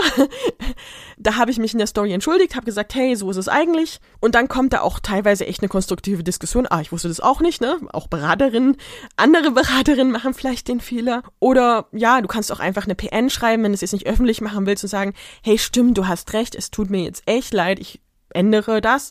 da 1.19 1.35
habe 1.35 1.51
ich 1.51 1.59
mich 1.59 1.73
in 1.73 1.79
der 1.79 1.89
Story 1.89 2.13
entschuldigt, 2.13 2.55
habe 2.55 2.67
gesagt, 2.67 2.95
hey, 2.95 3.17
so 3.17 3.29
ist 3.33 3.37
es 3.37 3.49
eigentlich. 3.49 3.99
Und 4.21 4.37
dann 4.37 4.47
kommt 4.47 4.73
da 4.73 4.83
auch 4.83 5.01
teilweise 5.01 5.45
echt 5.45 5.61
eine 5.61 5.69
konstruktive 5.69 6.23
Diskussion. 6.23 6.69
Ah, 6.71 6.83
ich 6.83 6.93
wusste 6.93 7.09
das 7.09 7.19
auch 7.19 7.41
nicht, 7.41 7.61
ne? 7.61 7.79
Auch 7.93 8.07
Beraterinnen, 8.07 8.77
andere 9.17 9.51
Beraterinnen 9.51 10.13
machen 10.13 10.35
vielleicht 10.35 10.69
den 10.69 10.81
Fehler. 10.81 11.25
Oder 11.41 11.89
ja, 11.91 12.21
du 12.21 12.29
kannst 12.29 12.53
auch 12.53 12.61
einfach 12.61 12.85
eine 12.85 12.95
PN 12.95 13.29
schreiben, 13.29 13.65
wenn 13.65 13.73
du 13.73 13.75
es 13.75 13.81
jetzt 13.81 13.93
nicht 13.93 14.07
öffentlich 14.07 14.41
machen 14.41 14.67
willst 14.67 14.85
und 14.85 14.91
sagen, 14.91 15.15
hey, 15.43 15.59
stimmt, 15.59 15.99
du 15.99 16.07
hast 16.07 16.33
recht, 16.33 16.55
es 16.55 16.71
tut 16.71 16.92
mir 16.93 17.03
jetzt 17.03 17.23
echt 17.27 17.53
leid, 17.53 17.81
ich 17.81 18.01
ändere 18.31 18.81
das. 18.81 19.11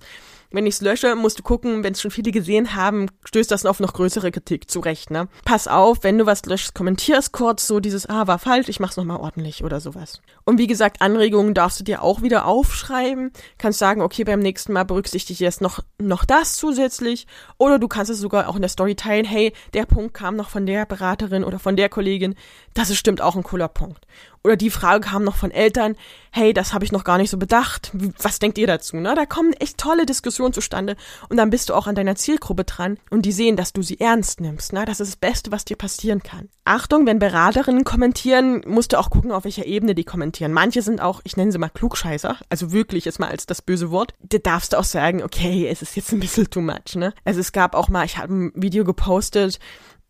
Wenn 0.54 0.66
ich 0.66 0.76
es 0.76 0.82
lösche, 0.82 1.16
musst 1.16 1.40
du 1.40 1.44
gucken, 1.44 1.82
wenn 1.82 1.94
es 1.94 2.02
schon 2.02 2.12
viele 2.12 2.32
gesehen 2.32 2.76
haben, 2.76 3.08
stößt 3.24 3.50
das 3.50 3.66
auf 3.66 3.80
noch 3.80 3.94
größere 3.94 4.32
Kritik 4.32 4.70
zurecht, 4.70 5.10
ne? 5.10 5.30
Pass 5.46 5.70
auf, 5.70 6.04
wenn 6.04 6.18
du 6.18 6.26
was 6.26 6.46
löschst, 6.46 6.76
kommentierst 6.76 7.32
kurz 7.32 7.68
so 7.68 7.80
dieses, 7.80 8.10
ah, 8.10 8.28
war 8.28 8.38
falsch, 8.38 8.68
ich 8.68 8.82
mach's 8.82 8.98
nochmal 8.98 9.22
ordentlich 9.22 9.64
oder 9.64 9.80
sowas. 9.80 10.22
Und 10.44 10.58
wie 10.58 10.68
gesagt, 10.68 11.02
Anregungen 11.02 11.54
darfst 11.54 11.80
du 11.80 11.86
dir 11.86 12.02
auch 12.02 12.22
wieder 12.22 12.46
aufschreiben. 12.48 13.32
Kannst 13.58 13.80
sagen, 13.80 14.02
okay, 14.02 14.26
beim 14.26 14.42
nächsten 14.42 14.74
Mal 14.74 14.84
berücksichtige 14.84 15.36
ich 15.36 15.40
jetzt 15.40 15.62
noch, 15.62 15.80
noch 15.98 16.26
das 16.26 16.58
zusätzlich. 16.58 17.28
Oder 17.58 17.80
du 17.80 17.88
kannst 17.88 18.12
es 18.12 18.20
sogar 18.20 18.50
auch 18.50 18.58
in 18.58 18.62
der 18.62 18.70
Story 18.70 18.96
teilen, 18.96 19.24
hey, 19.24 19.54
der 19.74 19.86
Punkt 19.86 20.14
kam 20.14 20.36
noch 20.36 20.50
von 20.50 20.66
der 20.66 20.86
Beraterin 20.86 21.46
oder 21.46 21.60
von 21.60 21.78
der 21.78 21.88
Kollegin. 21.88 22.36
Das 22.74 22.90
ist 22.90 22.98
stimmt 22.98 23.22
auch 23.22 23.38
ein 23.38 23.44
cooler 23.44 23.70
Punkt. 23.70 24.06
Oder 24.44 24.56
die 24.56 24.70
Frage 24.70 25.02
kam 25.02 25.24
noch 25.24 25.36
von 25.36 25.52
Eltern, 25.52 25.96
hey, 26.32 26.54
das 26.54 26.74
habe 26.74 26.86
ich 26.86 26.92
noch 26.92 27.04
gar 27.04 27.18
nicht 27.18 27.30
so 27.30 27.38
bedacht. 27.38 27.92
Was 28.20 28.40
denkt 28.40 28.58
ihr 28.58 28.66
dazu? 28.66 28.98
Ne? 28.98 29.14
Da 29.16 29.26
kommen 29.26 29.54
echt 29.54 29.78
tolle 29.78 30.06
Diskussionen 30.06 30.54
zustande 30.54 30.96
und 31.30 31.38
dann 31.38 31.50
bist 31.50 31.70
du 31.70 31.74
auch 31.76 31.88
an 31.88 31.96
deiner 31.96 32.16
Zielgruppe 32.16 32.64
dran 32.64 32.98
und 33.10 33.24
die 33.24 33.34
sehen, 33.34 33.56
dass 33.56 33.74
du 33.74 33.84
sie 33.84 34.00
ernst 34.00 34.42
nimmst. 34.42 34.74
Ne? 34.74 34.86
Das 34.86 35.00
ist 35.00 35.12
das 35.12 35.16
Beste, 35.18 35.52
was 35.52 35.66
dir 35.66 35.76
passieren 35.76 36.24
kann. 36.24 36.50
Achtung, 36.64 37.06
wenn 37.06 37.20
Beraterinnen 37.20 37.84
kommentieren, 37.84 38.62
musst 38.66 38.94
du 38.94 39.00
auch 39.00 39.10
gucken, 39.10 39.32
auf 39.32 39.44
welcher 39.44 39.66
Ebene 39.66 39.94
die 39.94 40.04
kommentieren. 40.04 40.54
Manche 40.54 40.82
sind 40.82 41.02
auch, 41.02 41.22
ich 41.24 41.36
nenne 41.36 41.52
sie 41.52 41.58
mal 41.58 41.70
Klugscheißer, 41.70 42.38
also 42.50 42.72
wirklich 42.72 43.06
jetzt 43.06 43.20
mal 43.20 43.30
als 43.30 43.46
das 43.46 43.62
böse 43.62 43.92
Wort. 43.92 44.14
Da 44.22 44.38
darfst 44.38 44.74
du 44.74 44.80
auch 44.80 44.84
sagen, 44.84 45.22
okay, 45.24 45.68
es 45.68 45.82
ist 45.82 45.96
jetzt 45.96 46.14
ein 46.14 46.20
bisschen 46.20 46.50
too 46.50 46.62
much. 46.62 46.96
Ne? 46.96 47.14
Also 47.26 47.40
es 47.40 47.52
gab 47.52 47.76
auch 47.76 47.90
mal, 47.90 48.06
ich 48.06 48.18
habe 48.18 48.34
ein 48.34 48.52
Video 48.56 48.86
gepostet, 48.86 49.60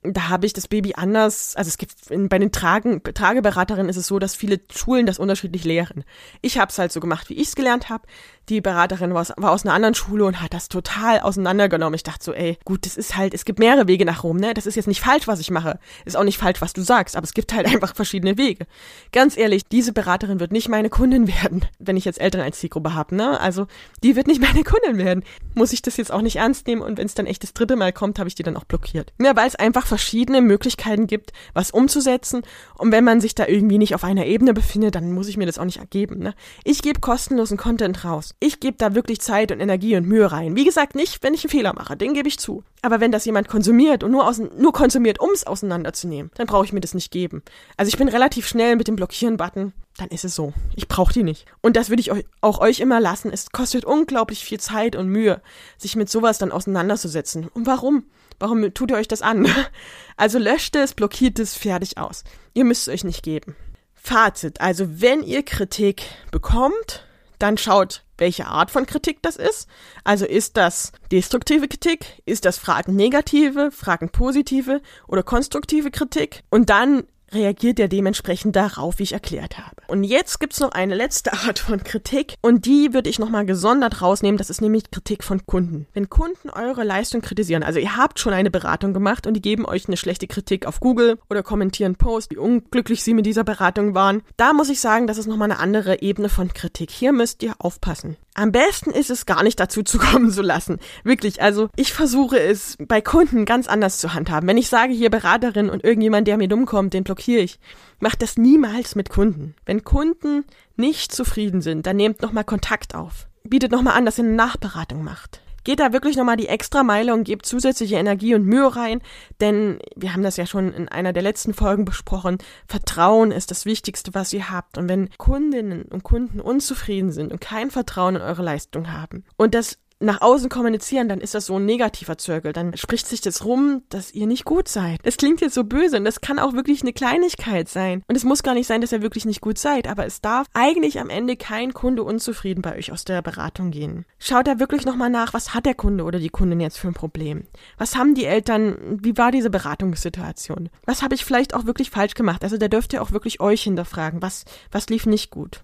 da 0.03 0.29
habe 0.29 0.47
ich 0.47 0.53
das 0.53 0.67
Baby 0.67 0.93
anders, 0.95 1.55
also 1.55 1.67
es 1.67 1.77
gibt 1.77 2.09
in, 2.09 2.27
bei 2.27 2.39
den 2.39 2.51
Tragen, 2.51 3.03
Trageberaterinnen 3.03 3.89
ist 3.89 3.97
es 3.97 4.07
so, 4.07 4.17
dass 4.17 4.35
viele 4.35 4.59
Schulen 4.73 5.05
das 5.05 5.19
unterschiedlich 5.19 5.63
lehren. 5.63 6.03
Ich 6.41 6.57
habe 6.57 6.71
es 6.71 6.79
halt 6.79 6.91
so 6.91 6.99
gemacht, 6.99 7.29
wie 7.29 7.35
ich 7.35 7.49
es 7.49 7.55
gelernt 7.55 7.89
habe 7.89 8.07
die 8.51 8.61
Beraterin 8.61 9.13
war 9.13 9.21
aus, 9.21 9.31
war 9.37 9.51
aus 9.51 9.65
einer 9.65 9.73
anderen 9.73 9.95
Schule 9.95 10.25
und 10.25 10.41
hat 10.41 10.53
das 10.53 10.67
total 10.67 11.21
auseinandergenommen. 11.21 11.95
Ich 11.95 12.03
dachte 12.03 12.23
so, 12.23 12.33
ey, 12.33 12.57
gut, 12.65 12.85
das 12.85 12.97
ist 12.97 13.15
halt, 13.15 13.33
es 13.33 13.45
gibt 13.45 13.59
mehrere 13.59 13.87
Wege 13.87 14.03
nach 14.03 14.23
Rom, 14.23 14.37
ne? 14.37 14.53
Das 14.53 14.65
ist 14.65 14.75
jetzt 14.75 14.87
nicht 14.87 14.99
falsch, 14.99 15.25
was 15.27 15.39
ich 15.39 15.51
mache. 15.51 15.79
Ist 16.03 16.17
auch 16.17 16.25
nicht 16.25 16.37
falsch, 16.37 16.61
was 16.61 16.73
du 16.73 16.81
sagst, 16.81 17.15
aber 17.15 17.23
es 17.23 17.33
gibt 17.33 17.53
halt 17.53 17.65
einfach 17.73 17.95
verschiedene 17.95 18.37
Wege. 18.37 18.67
Ganz 19.13 19.37
ehrlich, 19.37 19.65
diese 19.65 19.93
Beraterin 19.93 20.41
wird 20.41 20.51
nicht 20.51 20.67
meine 20.67 20.89
Kundin 20.89 21.27
werden, 21.29 21.65
wenn 21.79 21.95
ich 21.95 22.03
jetzt 22.03 22.19
Eltern 22.19 22.41
als 22.41 22.59
Zielgruppe 22.59 22.93
habe, 22.93 23.15
ne? 23.15 23.39
Also, 23.39 23.67
die 24.03 24.17
wird 24.17 24.27
nicht 24.27 24.41
meine 24.53 24.63
Kundin 24.63 24.97
werden. 24.97 25.23
Muss 25.55 25.71
ich 25.71 25.81
das 25.81 25.95
jetzt 25.95 26.11
auch 26.11 26.21
nicht 26.21 26.35
ernst 26.35 26.67
nehmen 26.67 26.81
und 26.81 26.97
wenn 26.97 27.05
es 27.05 27.15
dann 27.15 27.25
echt 27.27 27.43
das 27.43 27.53
dritte 27.53 27.77
Mal 27.77 27.93
kommt, 27.93 28.19
habe 28.19 28.27
ich 28.27 28.35
die 28.35 28.43
dann 28.43 28.57
auch 28.57 28.65
blockiert. 28.65 29.13
Ja, 29.21 29.33
weil 29.35 29.47
es 29.47 29.55
einfach 29.55 29.87
verschiedene 29.87 30.41
Möglichkeiten 30.41 31.07
gibt, 31.07 31.31
was 31.53 31.71
umzusetzen 31.71 32.41
und 32.75 32.91
wenn 32.91 33.05
man 33.05 33.21
sich 33.21 33.33
da 33.33 33.47
irgendwie 33.47 33.77
nicht 33.77 33.95
auf 33.95 34.03
einer 34.03 34.25
Ebene 34.25 34.53
befindet, 34.53 34.95
dann 34.95 35.13
muss 35.13 35.29
ich 35.29 35.37
mir 35.37 35.45
das 35.45 35.57
auch 35.57 35.65
nicht 35.65 35.77
ergeben, 35.77 36.19
ne? 36.19 36.33
Ich 36.65 36.81
gebe 36.81 36.99
kostenlosen 36.99 37.55
Content 37.55 38.03
raus. 38.03 38.35
Ich 38.43 38.59
gebe 38.59 38.75
da 38.75 38.95
wirklich 38.95 39.21
Zeit 39.21 39.51
und 39.51 39.59
Energie 39.59 39.95
und 39.95 40.07
Mühe 40.07 40.31
rein. 40.31 40.55
Wie 40.55 40.65
gesagt, 40.65 40.95
nicht, 40.95 41.21
wenn 41.21 41.35
ich 41.35 41.43
einen 41.43 41.51
Fehler 41.51 41.73
mache, 41.75 41.95
den 41.95 42.15
gebe 42.15 42.27
ich 42.27 42.39
zu. 42.39 42.63
Aber 42.81 42.99
wenn 42.99 43.11
das 43.11 43.25
jemand 43.25 43.47
konsumiert 43.47 44.03
und 44.03 44.09
nur, 44.09 44.27
aus, 44.27 44.39
nur 44.39 44.73
konsumiert, 44.73 45.19
um 45.19 45.29
es 45.31 45.45
auseinanderzunehmen, 45.45 46.31
dann 46.33 46.47
brauche 46.47 46.65
ich 46.65 46.73
mir 46.73 46.81
das 46.81 46.95
nicht 46.95 47.11
geben. 47.11 47.43
Also 47.77 47.89
ich 47.89 47.99
bin 47.99 48.07
relativ 48.07 48.47
schnell 48.47 48.77
mit 48.77 48.87
dem 48.87 48.95
Blockieren-Button, 48.95 49.73
dann 49.97 50.07
ist 50.09 50.25
es 50.25 50.33
so. 50.33 50.53
Ich 50.75 50.87
brauche 50.87 51.13
die 51.13 51.21
nicht. 51.21 51.45
Und 51.61 51.75
das 51.75 51.89
würde 51.89 52.01
ich 52.01 52.11
euch, 52.11 52.25
auch 52.41 52.59
euch 52.59 52.79
immer 52.79 52.99
lassen. 52.99 53.31
Es 53.31 53.51
kostet 53.51 53.85
unglaublich 53.85 54.43
viel 54.43 54.59
Zeit 54.59 54.95
und 54.95 55.07
Mühe, 55.07 55.39
sich 55.77 55.95
mit 55.95 56.09
sowas 56.09 56.39
dann 56.39 56.51
auseinanderzusetzen. 56.51 57.47
Und 57.53 57.67
warum? 57.67 58.05
Warum 58.39 58.73
tut 58.73 58.89
ihr 58.89 58.97
euch 58.97 59.07
das 59.07 59.21
an? 59.21 59.47
Also 60.17 60.37
löscht 60.37 60.75
es, 60.75 60.93
blockiert 60.93 61.39
es, 61.39 61.55
fertig 61.55 61.97
aus. 61.97 62.23
Ihr 62.53 62.63
müsst 62.63 62.87
es 62.87 62.93
euch 62.93 63.03
nicht 63.03 63.23
geben. 63.23 63.55
Fazit. 63.95 64.61
Also 64.61 65.01
wenn 65.01 65.23
ihr 65.23 65.43
Kritik 65.43 66.03
bekommt, 66.31 67.05
dann 67.41 67.57
schaut, 67.57 68.03
welche 68.17 68.45
Art 68.45 68.71
von 68.71 68.85
Kritik 68.85 69.21
das 69.21 69.35
ist. 69.35 69.67
Also 70.03 70.25
ist 70.25 70.57
das 70.57 70.91
destruktive 71.11 71.67
Kritik? 71.67 72.21
Ist 72.25 72.45
das 72.45 72.57
Fragen 72.57 72.95
negative, 72.95 73.71
Fragen 73.71 74.09
positive 74.09 74.81
oder 75.07 75.23
konstruktive 75.23 75.91
Kritik? 75.91 76.43
Und 76.49 76.69
dann 76.69 77.03
reagiert 77.33 77.79
er 77.79 77.87
dementsprechend 77.87 78.55
darauf, 78.55 78.99
wie 78.99 79.03
ich 79.03 79.13
erklärt 79.13 79.57
habe. 79.57 79.75
Und 79.87 80.03
jetzt 80.03 80.39
gibt's 80.39 80.59
noch 80.59 80.71
eine 80.71 80.95
letzte 80.95 81.33
Art 81.47 81.59
von 81.59 81.83
Kritik 81.83 82.35
und 82.41 82.65
die 82.65 82.93
würde 82.93 83.09
ich 83.09 83.19
nochmal 83.19 83.45
gesondert 83.45 84.01
rausnehmen. 84.01 84.37
Das 84.37 84.49
ist 84.49 84.61
nämlich 84.61 84.91
Kritik 84.91 85.23
von 85.23 85.45
Kunden. 85.45 85.87
Wenn 85.93 86.09
Kunden 86.09 86.49
eure 86.49 86.83
Leistung 86.83 87.21
kritisieren, 87.21 87.63
also 87.63 87.79
ihr 87.79 87.97
habt 87.97 88.19
schon 88.19 88.33
eine 88.33 88.51
Beratung 88.51 88.93
gemacht 88.93 89.27
und 89.27 89.33
die 89.33 89.41
geben 89.41 89.65
euch 89.65 89.87
eine 89.87 89.97
schlechte 89.97 90.27
Kritik 90.27 90.65
auf 90.65 90.79
Google 90.79 91.19
oder 91.29 91.43
kommentieren 91.43 91.95
Post, 91.95 92.31
wie 92.31 92.37
unglücklich 92.37 93.03
sie 93.03 93.13
mit 93.13 93.25
dieser 93.25 93.43
Beratung 93.43 93.95
waren, 93.95 94.21
da 94.37 94.53
muss 94.53 94.69
ich 94.69 94.79
sagen, 94.79 95.07
das 95.07 95.17
ist 95.17 95.27
nochmal 95.27 95.51
eine 95.51 95.59
andere 95.59 96.01
Ebene 96.01 96.29
von 96.29 96.53
Kritik. 96.53 96.91
Hier 96.91 97.11
müsst 97.11 97.43
ihr 97.43 97.55
aufpassen. 97.59 98.17
Am 98.33 98.51
besten 98.51 98.91
ist 98.91 99.09
es 99.09 99.25
gar 99.25 99.43
nicht 99.43 99.59
dazu 99.59 99.83
zu 99.83 99.97
kommen 99.97 100.31
zu 100.31 100.41
lassen. 100.41 100.79
Wirklich, 101.03 101.41
also 101.41 101.69
ich 101.75 101.91
versuche 101.93 102.39
es 102.39 102.77
bei 102.79 103.01
Kunden 103.01 103.45
ganz 103.45 103.67
anders 103.67 103.99
zu 103.99 104.13
handhaben. 104.13 104.47
Wenn 104.47 104.57
ich 104.57 104.69
sage 104.69 104.93
hier 104.93 105.09
Beraterin 105.09 105.69
und 105.69 105.83
irgendjemand, 105.83 106.27
der 106.27 106.37
mir 106.37 106.47
dumm 106.47 106.65
kommt, 106.65 106.93
den 106.93 107.03
blockiere 107.03 107.41
ich. 107.41 107.59
Macht 107.99 108.21
das 108.21 108.37
niemals 108.37 108.95
mit 108.95 109.09
Kunden. 109.09 109.55
Wenn 109.65 109.83
Kunden 109.83 110.45
nicht 110.77 111.11
zufrieden 111.11 111.61
sind, 111.61 111.85
dann 111.85 111.97
nehmt 111.97 112.21
nochmal 112.21 112.45
Kontakt 112.45 112.95
auf. 112.95 113.27
Bietet 113.43 113.71
nochmal 113.71 113.97
an, 113.97 114.05
dass 114.05 114.17
ihr 114.17 114.23
eine 114.23 114.33
Nachberatung 114.33 115.03
macht 115.03 115.41
geht 115.63 115.79
da 115.79 115.93
wirklich 115.93 116.17
nochmal 116.17 116.37
die 116.37 116.47
extra 116.47 116.83
Meile 116.83 117.13
und 117.13 117.23
gebt 117.23 117.45
zusätzliche 117.45 117.95
Energie 117.95 118.35
und 118.35 118.45
Mühe 118.45 118.75
rein, 118.75 119.01
denn 119.39 119.79
wir 119.95 120.13
haben 120.13 120.23
das 120.23 120.37
ja 120.37 120.45
schon 120.45 120.73
in 120.73 120.87
einer 120.89 121.13
der 121.13 121.23
letzten 121.23 121.53
Folgen 121.53 121.85
besprochen. 121.85 122.37
Vertrauen 122.67 123.31
ist 123.31 123.51
das 123.51 123.65
Wichtigste, 123.65 124.13
was 124.13 124.33
ihr 124.33 124.49
habt. 124.49 124.77
Und 124.77 124.89
wenn 124.89 125.09
Kundinnen 125.17 125.83
und 125.83 126.03
Kunden 126.03 126.39
unzufrieden 126.39 127.11
sind 127.11 127.31
und 127.31 127.41
kein 127.41 127.71
Vertrauen 127.71 128.15
in 128.15 128.21
eure 128.21 128.43
Leistung 128.43 128.91
haben 128.91 129.23
und 129.37 129.53
das 129.53 129.77
nach 130.01 130.21
außen 130.21 130.49
kommunizieren, 130.49 131.09
dann 131.09 131.21
ist 131.21 131.33
das 131.33 131.45
so 131.45 131.57
ein 131.57 131.65
negativer 131.65 132.17
Zirkel. 132.17 132.53
Dann 132.53 132.75
spricht 132.75 133.07
sich 133.07 133.21
das 133.21 133.45
rum, 133.45 133.83
dass 133.89 134.13
ihr 134.13 134.27
nicht 134.27 134.45
gut 134.45 134.67
seid. 134.67 134.99
Das 135.03 135.17
klingt 135.17 135.41
jetzt 135.41 135.53
so 135.53 135.63
böse 135.63 135.97
und 135.97 136.05
das 136.05 136.21
kann 136.21 136.39
auch 136.39 136.53
wirklich 136.53 136.81
eine 136.81 136.93
Kleinigkeit 136.93 137.69
sein. 137.69 138.03
Und 138.07 138.15
es 138.15 138.23
muss 138.23 138.43
gar 138.43 138.53
nicht 138.53 138.67
sein, 138.67 138.81
dass 138.81 138.91
ihr 138.91 139.01
wirklich 139.01 139.25
nicht 139.25 139.41
gut 139.41 139.57
seid, 139.57 139.87
aber 139.87 140.05
es 140.05 140.21
darf 140.21 140.47
eigentlich 140.53 140.99
am 140.99 141.09
Ende 141.09 141.35
kein 141.35 141.73
Kunde 141.73 142.03
unzufrieden 142.03 142.61
bei 142.61 142.77
euch 142.77 142.91
aus 142.91 143.05
der 143.05 143.21
Beratung 143.21 143.71
gehen. 143.71 144.05
Schaut 144.19 144.47
da 144.47 144.59
wirklich 144.59 144.85
nochmal 144.85 145.09
nach, 145.09 145.33
was 145.33 145.53
hat 145.53 145.65
der 145.65 145.75
Kunde 145.75 146.03
oder 146.03 146.19
die 146.19 146.29
Kundin 146.29 146.59
jetzt 146.59 146.77
für 146.77 146.87
ein 146.87 146.93
Problem? 146.93 147.43
Was 147.77 147.95
haben 147.95 148.15
die 148.15 148.25
Eltern, 148.25 148.99
wie 149.01 149.17
war 149.17 149.31
diese 149.31 149.49
Beratungssituation? 149.49 150.69
Was 150.85 151.01
habe 151.01 151.15
ich 151.15 151.25
vielleicht 151.25 151.53
auch 151.53 151.65
wirklich 151.65 151.89
falsch 151.89 152.13
gemacht? 152.13 152.43
Also 152.43 152.57
da 152.57 152.67
dürft 152.67 152.93
ihr 152.93 153.01
auch 153.01 153.11
wirklich 153.11 153.39
euch 153.39 153.63
hinterfragen, 153.63 154.21
was, 154.21 154.45
was 154.71 154.89
lief 154.89 155.05
nicht 155.05 155.31
gut 155.31 155.63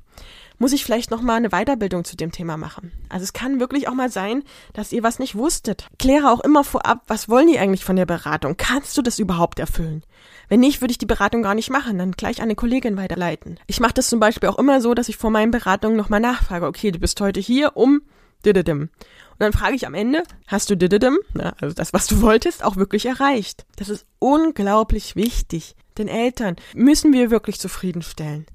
muss 0.59 0.73
ich 0.73 0.83
vielleicht 0.83 1.11
noch 1.11 1.21
mal 1.21 1.35
eine 1.35 1.49
Weiterbildung 1.49 2.03
zu 2.03 2.17
dem 2.17 2.31
Thema 2.31 2.57
machen. 2.57 2.91
Also 3.09 3.23
es 3.23 3.33
kann 3.33 3.59
wirklich 3.59 3.87
auch 3.87 3.93
mal 3.93 4.11
sein, 4.11 4.43
dass 4.73 4.91
ihr 4.91 5.03
was 5.03 5.19
nicht 5.19 5.35
wusstet. 5.35 5.87
Kläre 5.99 6.31
auch 6.31 6.39
immer 6.39 6.63
vorab, 6.63 7.01
was 7.07 7.29
wollen 7.29 7.47
die 7.47 7.59
eigentlich 7.59 7.85
von 7.85 7.95
der 7.95 8.05
Beratung? 8.05 8.55
Kannst 8.57 8.97
du 8.97 9.01
das 9.01 9.19
überhaupt 9.19 9.59
erfüllen? 9.59 10.03
Wenn 10.49 10.59
nicht, 10.61 10.81
würde 10.81 10.91
ich 10.91 10.97
die 10.97 11.05
Beratung 11.05 11.43
gar 11.43 11.55
nicht 11.55 11.69
machen, 11.69 11.97
dann 11.97 12.11
gleich 12.11 12.37
an 12.37 12.45
eine 12.45 12.55
Kollegin 12.55 12.97
weiterleiten. 12.97 13.59
Ich 13.67 13.79
mache 13.79 13.93
das 13.93 14.09
zum 14.09 14.19
Beispiel 14.19 14.49
auch 14.49 14.57
immer 14.57 14.81
so, 14.81 14.93
dass 14.93 15.09
ich 15.09 15.17
vor 15.17 15.29
meinen 15.29 15.51
Beratungen 15.51 15.97
nochmal 15.97 16.19
nachfrage, 16.19 16.65
okay, 16.65 16.91
du 16.91 16.99
bist 16.99 17.19
heute 17.21 17.39
hier 17.39 17.75
um 17.75 18.01
dididim. 18.45 18.81
Und 18.83 19.39
dann 19.39 19.53
frage 19.53 19.75
ich 19.75 19.85
am 19.85 19.93
Ende, 19.93 20.23
hast 20.47 20.69
du 20.69 20.75
dididim, 20.75 21.19
also 21.59 21.75
das, 21.75 21.93
was 21.93 22.07
du 22.07 22.21
wolltest, 22.21 22.63
auch 22.63 22.77
wirklich 22.77 23.05
erreicht? 23.05 23.65
Das 23.75 23.89
ist 23.89 24.05
unglaublich 24.19 25.15
wichtig. 25.15 25.75
Den 25.97 26.07
Eltern 26.07 26.55
müssen 26.73 27.13
wir 27.13 27.29
wirklich 27.29 27.59
zufriedenstellen 27.59 28.45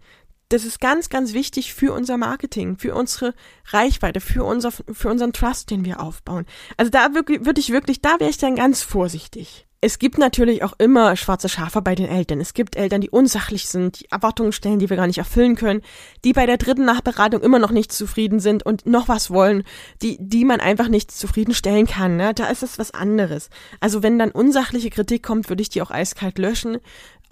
das 0.53 0.65
ist 0.65 0.81
ganz, 0.81 1.09
ganz 1.09 1.33
wichtig 1.33 1.75
für 1.75 1.93
unser 1.93 2.17
Marketing, 2.17 2.77
für 2.77 2.95
unsere 2.95 3.35
Reichweite, 3.67 4.21
für 4.21 4.45
unser, 4.45 4.71
für 4.71 5.09
unseren 5.09 5.33
Trust, 5.33 5.71
den 5.71 5.85
wir 5.85 6.01
aufbauen. 6.01 6.47
Also 6.77 6.91
da 6.91 7.15
wirklich, 7.15 7.45
würde 7.45 7.61
ich 7.61 7.71
wirklich, 7.71 8.03
da 8.03 8.21
wäre 8.21 8.31
ich 8.31 8.39
dann 8.39 8.57
ganz 8.57 8.83
vorsichtig. 8.83 9.67
Es 9.85 9.99
gibt 9.99 10.17
natürlich 10.17 10.63
auch 10.63 10.75
immer 10.79 11.17
schwarze 11.17 11.49
Schafe 11.49 11.83
bei 11.83 11.97
den 11.97 12.07
Eltern. 12.07 12.41
Es 12.41 12.55
gibt 12.55 12.77
Eltern, 12.77 13.01
die 13.01 13.11
unsachlich 13.11 13.67
sind, 13.67 13.99
die 13.99 14.13
Erwartungen 14.13 14.53
stellen, 14.53 14.79
die 14.79 14.89
wir 14.89 14.97
gar 14.97 15.09
nicht 15.09 15.19
erfüllen 15.19 15.57
können, 15.57 15.83
die 16.23 16.33
bei 16.33 16.47
der 16.47 16.57
dritten 16.57 16.85
Nachberatung 16.85 17.41
immer 17.41 17.59
noch 17.59 17.73
nicht 17.73 17.91
zufrieden 17.91 18.39
sind 18.39 18.65
und 18.65 18.87
noch 18.87 19.09
was 19.09 19.33
wollen, 19.33 19.65
die, 20.01 20.19
die 20.21 20.45
man 20.45 20.61
einfach 20.61 20.87
nicht 20.87 21.11
zufriedenstellen 21.11 21.89
kann. 21.89 22.17
Ne? 22.17 22.33
Da 22.33 22.47
ist 22.47 22.63
es 22.63 22.79
was 22.79 22.93
anderes. 22.93 23.51
Also 23.81 24.05
wenn 24.05 24.21
dann 24.21 24.31
unsachliche 24.31 24.91
Kritik 24.91 25.25
kommt, 25.25 25.49
würde 25.49 25.63
ich 25.63 25.69
die 25.69 25.83
auch 25.83 25.91
eiskalt 25.91 26.39
löschen. 26.39 26.79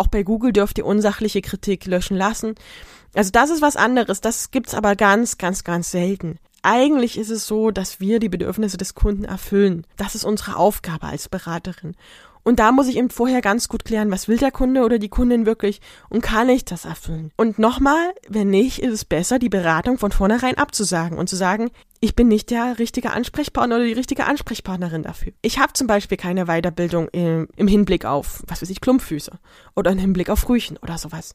Auch 0.00 0.06
bei 0.06 0.22
Google 0.22 0.54
dürft 0.54 0.78
ihr 0.78 0.86
unsachliche 0.86 1.42
Kritik 1.42 1.84
löschen 1.84 2.16
lassen. 2.16 2.54
Also 3.12 3.30
das 3.32 3.50
ist 3.50 3.60
was 3.60 3.76
anderes, 3.76 4.22
das 4.22 4.50
gibt's 4.50 4.74
aber 4.74 4.96
ganz, 4.96 5.36
ganz, 5.36 5.62
ganz 5.62 5.90
selten. 5.90 6.38
Eigentlich 6.62 7.18
ist 7.18 7.28
es 7.28 7.46
so, 7.46 7.70
dass 7.70 8.00
wir 8.00 8.18
die 8.18 8.30
Bedürfnisse 8.30 8.78
des 8.78 8.94
Kunden 8.94 9.26
erfüllen. 9.26 9.86
Das 9.98 10.14
ist 10.14 10.24
unsere 10.24 10.56
Aufgabe 10.56 11.06
als 11.06 11.28
Beraterin. 11.28 11.96
Und 12.44 12.60
da 12.60 12.72
muss 12.72 12.88
ich 12.88 12.96
eben 12.96 13.10
vorher 13.10 13.42
ganz 13.42 13.68
gut 13.68 13.84
klären, 13.84 14.10
was 14.10 14.26
will 14.26 14.38
der 14.38 14.52
Kunde 14.52 14.84
oder 14.84 14.98
die 14.98 15.10
Kundin 15.10 15.44
wirklich 15.44 15.82
und 16.08 16.22
kann 16.22 16.48
ich 16.48 16.64
das 16.64 16.86
erfüllen. 16.86 17.30
Und 17.36 17.58
nochmal, 17.58 18.14
wenn 18.26 18.48
nicht, 18.48 18.78
ist 18.78 18.94
es 18.94 19.04
besser, 19.04 19.38
die 19.38 19.50
Beratung 19.50 19.98
von 19.98 20.12
vornherein 20.12 20.56
abzusagen 20.56 21.18
und 21.18 21.28
zu 21.28 21.36
sagen, 21.36 21.70
ich 22.00 22.16
bin 22.16 22.28
nicht 22.28 22.50
der 22.50 22.78
richtige 22.78 23.12
Ansprechpartner 23.12 23.76
oder 23.76 23.84
die 23.84 23.92
richtige 23.92 24.24
Ansprechpartnerin 24.24 25.02
dafür. 25.02 25.32
Ich 25.42 25.58
habe 25.58 25.74
zum 25.74 25.86
Beispiel 25.86 26.16
keine 26.16 26.46
Weiterbildung 26.46 27.08
im, 27.08 27.48
im 27.56 27.68
Hinblick 27.68 28.06
auf, 28.06 28.42
was 28.46 28.62
weiß 28.62 28.70
ich, 28.70 28.80
Klumpfüße 28.80 29.32
oder 29.76 29.90
im 29.90 29.98
Hinblick 29.98 30.30
auf 30.30 30.38
Frühchen 30.38 30.78
oder 30.78 30.96
sowas. 30.96 31.34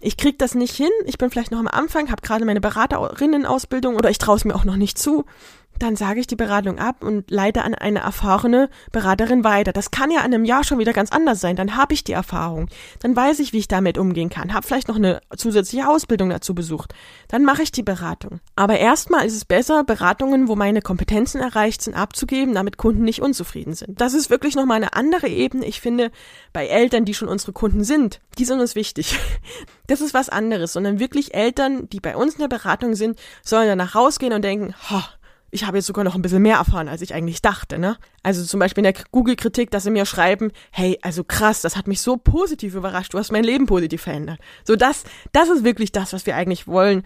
Ich 0.00 0.16
krieg 0.16 0.38
das 0.38 0.54
nicht 0.54 0.76
hin, 0.76 0.90
ich 1.06 1.18
bin 1.18 1.30
vielleicht 1.30 1.50
noch 1.50 1.58
am 1.58 1.66
Anfang, 1.66 2.10
habe 2.10 2.22
gerade 2.22 2.44
meine 2.44 2.60
Beraterinnen-Ausbildung 2.60 3.96
oder 3.96 4.10
ich 4.10 4.18
traue 4.18 4.36
es 4.36 4.44
mir 4.44 4.54
auch 4.54 4.64
noch 4.64 4.76
nicht 4.76 4.98
zu, 4.98 5.24
dann 5.78 5.96
sage 5.96 6.20
ich 6.20 6.26
die 6.26 6.36
Beratung 6.36 6.78
ab 6.78 7.02
und 7.02 7.30
leite 7.30 7.62
an 7.62 7.74
eine 7.74 8.00
erfahrene 8.00 8.68
Beraterin 8.92 9.44
weiter. 9.44 9.72
Das 9.72 9.90
kann 9.90 10.10
ja 10.10 10.20
in 10.20 10.34
einem 10.34 10.44
Jahr 10.44 10.64
schon 10.64 10.78
wieder 10.78 10.92
ganz 10.92 11.12
anders 11.12 11.40
sein. 11.40 11.56
Dann 11.56 11.76
habe 11.76 11.94
ich 11.94 12.04
die 12.04 12.12
Erfahrung. 12.12 12.68
Dann 13.00 13.14
weiß 13.14 13.40
ich, 13.40 13.52
wie 13.52 13.58
ich 13.58 13.68
damit 13.68 13.98
umgehen 13.98 14.30
kann. 14.30 14.54
Habe 14.54 14.66
vielleicht 14.66 14.88
noch 14.88 14.96
eine 14.96 15.20
zusätzliche 15.36 15.88
Ausbildung 15.88 16.30
dazu 16.30 16.54
besucht. 16.54 16.94
Dann 17.28 17.44
mache 17.44 17.62
ich 17.62 17.72
die 17.72 17.82
Beratung. 17.82 18.40
Aber 18.54 18.78
erstmal 18.78 19.26
ist 19.26 19.36
es 19.36 19.44
besser, 19.44 19.84
Beratungen, 19.84 20.48
wo 20.48 20.56
meine 20.56 20.82
Kompetenzen 20.82 21.40
erreicht 21.40 21.82
sind, 21.82 21.94
abzugeben, 21.94 22.54
damit 22.54 22.78
Kunden 22.78 23.02
nicht 23.02 23.22
unzufrieden 23.22 23.74
sind. 23.74 24.00
Das 24.00 24.14
ist 24.14 24.30
wirklich 24.30 24.56
nochmal 24.56 24.76
eine 24.76 24.94
andere 24.94 25.28
Ebene. 25.28 25.66
Ich 25.66 25.80
finde, 25.80 26.10
bei 26.52 26.66
Eltern, 26.66 27.04
die 27.04 27.14
schon 27.14 27.28
unsere 27.28 27.52
Kunden 27.52 27.84
sind, 27.84 28.20
die 28.38 28.44
sind 28.44 28.60
uns 28.60 28.74
wichtig. 28.74 29.18
Das 29.88 30.00
ist 30.00 30.14
was 30.14 30.28
anderes, 30.28 30.72
sondern 30.72 30.98
wirklich 30.98 31.32
Eltern, 31.32 31.88
die 31.88 32.00
bei 32.00 32.16
uns 32.16 32.34
in 32.34 32.40
der 32.40 32.48
Beratung 32.48 32.96
sind, 32.96 33.20
sollen 33.44 33.68
danach 33.68 33.94
rausgehen 33.94 34.32
und 34.32 34.42
denken, 34.42 34.74
ha, 34.90 35.08
ich 35.56 35.64
habe 35.66 35.78
jetzt 35.78 35.86
sogar 35.86 36.04
noch 36.04 36.14
ein 36.14 36.22
bisschen 36.22 36.42
mehr 36.42 36.58
erfahren, 36.58 36.88
als 36.88 37.02
ich 37.02 37.14
eigentlich 37.14 37.42
dachte, 37.42 37.78
ne? 37.78 37.96
Also 38.22 38.44
zum 38.44 38.60
Beispiel 38.60 38.84
in 38.84 38.92
der 38.92 39.02
Google-Kritik, 39.10 39.70
dass 39.70 39.84
sie 39.84 39.90
mir 39.90 40.04
schreiben, 40.04 40.52
hey, 40.70 40.98
also 41.02 41.24
krass, 41.24 41.62
das 41.62 41.76
hat 41.76 41.88
mich 41.88 42.00
so 42.00 42.16
positiv 42.16 42.74
überrascht, 42.74 43.14
du 43.14 43.18
hast 43.18 43.32
mein 43.32 43.42
Leben 43.42 43.66
positiv 43.66 44.02
verändert. 44.02 44.38
So 44.64 44.76
das, 44.76 45.04
das 45.32 45.48
ist 45.48 45.64
wirklich 45.64 45.92
das, 45.92 46.12
was 46.12 46.26
wir 46.26 46.36
eigentlich 46.36 46.66
wollen. 46.66 47.04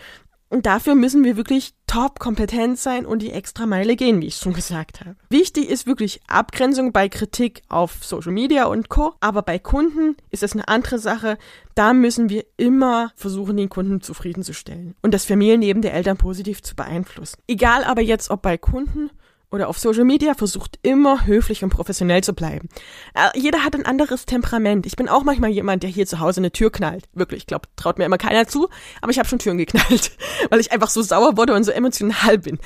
Und 0.53 0.67
dafür 0.67 0.97
müssen 0.97 1.23
wir 1.23 1.37
wirklich 1.37 1.75
top 1.87 2.19
kompetent 2.19 2.77
sein 2.77 3.07
und 3.07 3.23
die 3.23 3.31
extra 3.31 3.67
Meile 3.67 3.95
gehen, 3.95 4.21
wie 4.21 4.27
ich 4.27 4.37
schon 4.37 4.53
gesagt 4.53 5.01
habe. 5.01 5.15
Wichtig 5.29 5.71
ist 5.71 5.87
wirklich 5.87 6.21
Abgrenzung 6.27 6.93
bei 6.93 7.09
Kritik 7.09 7.63
auf 7.69 8.05
Social 8.05 8.33
Media 8.33 8.65
und 8.65 8.89
Co. 8.89 9.15
Aber 9.21 9.43
bei 9.43 9.61
Kunden 9.61 10.17
ist 10.31 10.43
es 10.43 10.53
eine 10.53 10.67
andere 10.67 10.99
Sache. 10.99 11.39
Da 11.77 11.93
müssen 11.93 12.29
wir 12.29 12.45
immer 12.57 13.13
versuchen, 13.15 13.57
den 13.57 13.69
Kunden 13.69 14.01
zufriedenzustellen 14.01 14.97
und 15.03 15.15
das 15.15 15.25
Familienleben 15.25 15.83
der 15.83 15.95
Eltern 15.95 16.17
positiv 16.17 16.63
zu 16.63 16.75
beeinflussen. 16.75 17.41
Egal 17.47 17.85
aber 17.85 18.03
jetzt, 18.03 18.29
ob 18.31 18.43
bei 18.43 18.59
Kunden 18.59 19.11
oder 19.51 19.69
auf 19.69 19.79
Social 19.79 20.05
Media 20.05 20.35
versucht 20.35 20.79
immer 20.83 21.27
höflich 21.27 21.65
und 21.65 21.71
professionell 21.71 22.23
zu 22.23 22.35
bleiben. 22.35 22.69
Äh, 23.15 23.39
jeder 23.39 23.65
hat 23.65 23.75
ein 23.75 23.85
anderes 23.85 24.27
Temperament. 24.27 24.87
Ich 24.87 24.97
bin 24.97 25.09
auch 25.09 25.25
manchmal 25.25 25.51
jemand, 25.51 25.83
der 25.83 25.91
hier 25.91 26.07
zu 26.07 26.21
Hause 26.21 26.41
eine 26.41 26.53
Tür 26.53 26.71
knallt. 26.71 27.05
Wirklich, 27.13 27.41
ich 27.41 27.47
glaube, 27.47 27.69
traut 27.77 27.99
mir 27.99 28.05
immer 28.05 28.19
keiner 28.19 28.47
zu, 28.47 28.69
aber 29.01 29.11
ich 29.11 29.19
habe 29.19 29.29
schon 29.29 29.39
Türen 29.39 29.59
geknallt, 29.59 30.13
weil 30.51 30.61
ich 30.61 30.73
einfach 30.73 30.91
so 30.91 31.03
sauer 31.03 31.37
wurde 31.37 31.55
und 31.55 31.65
so 31.65 31.73
emotional 31.73 32.39
bin. 32.39 32.59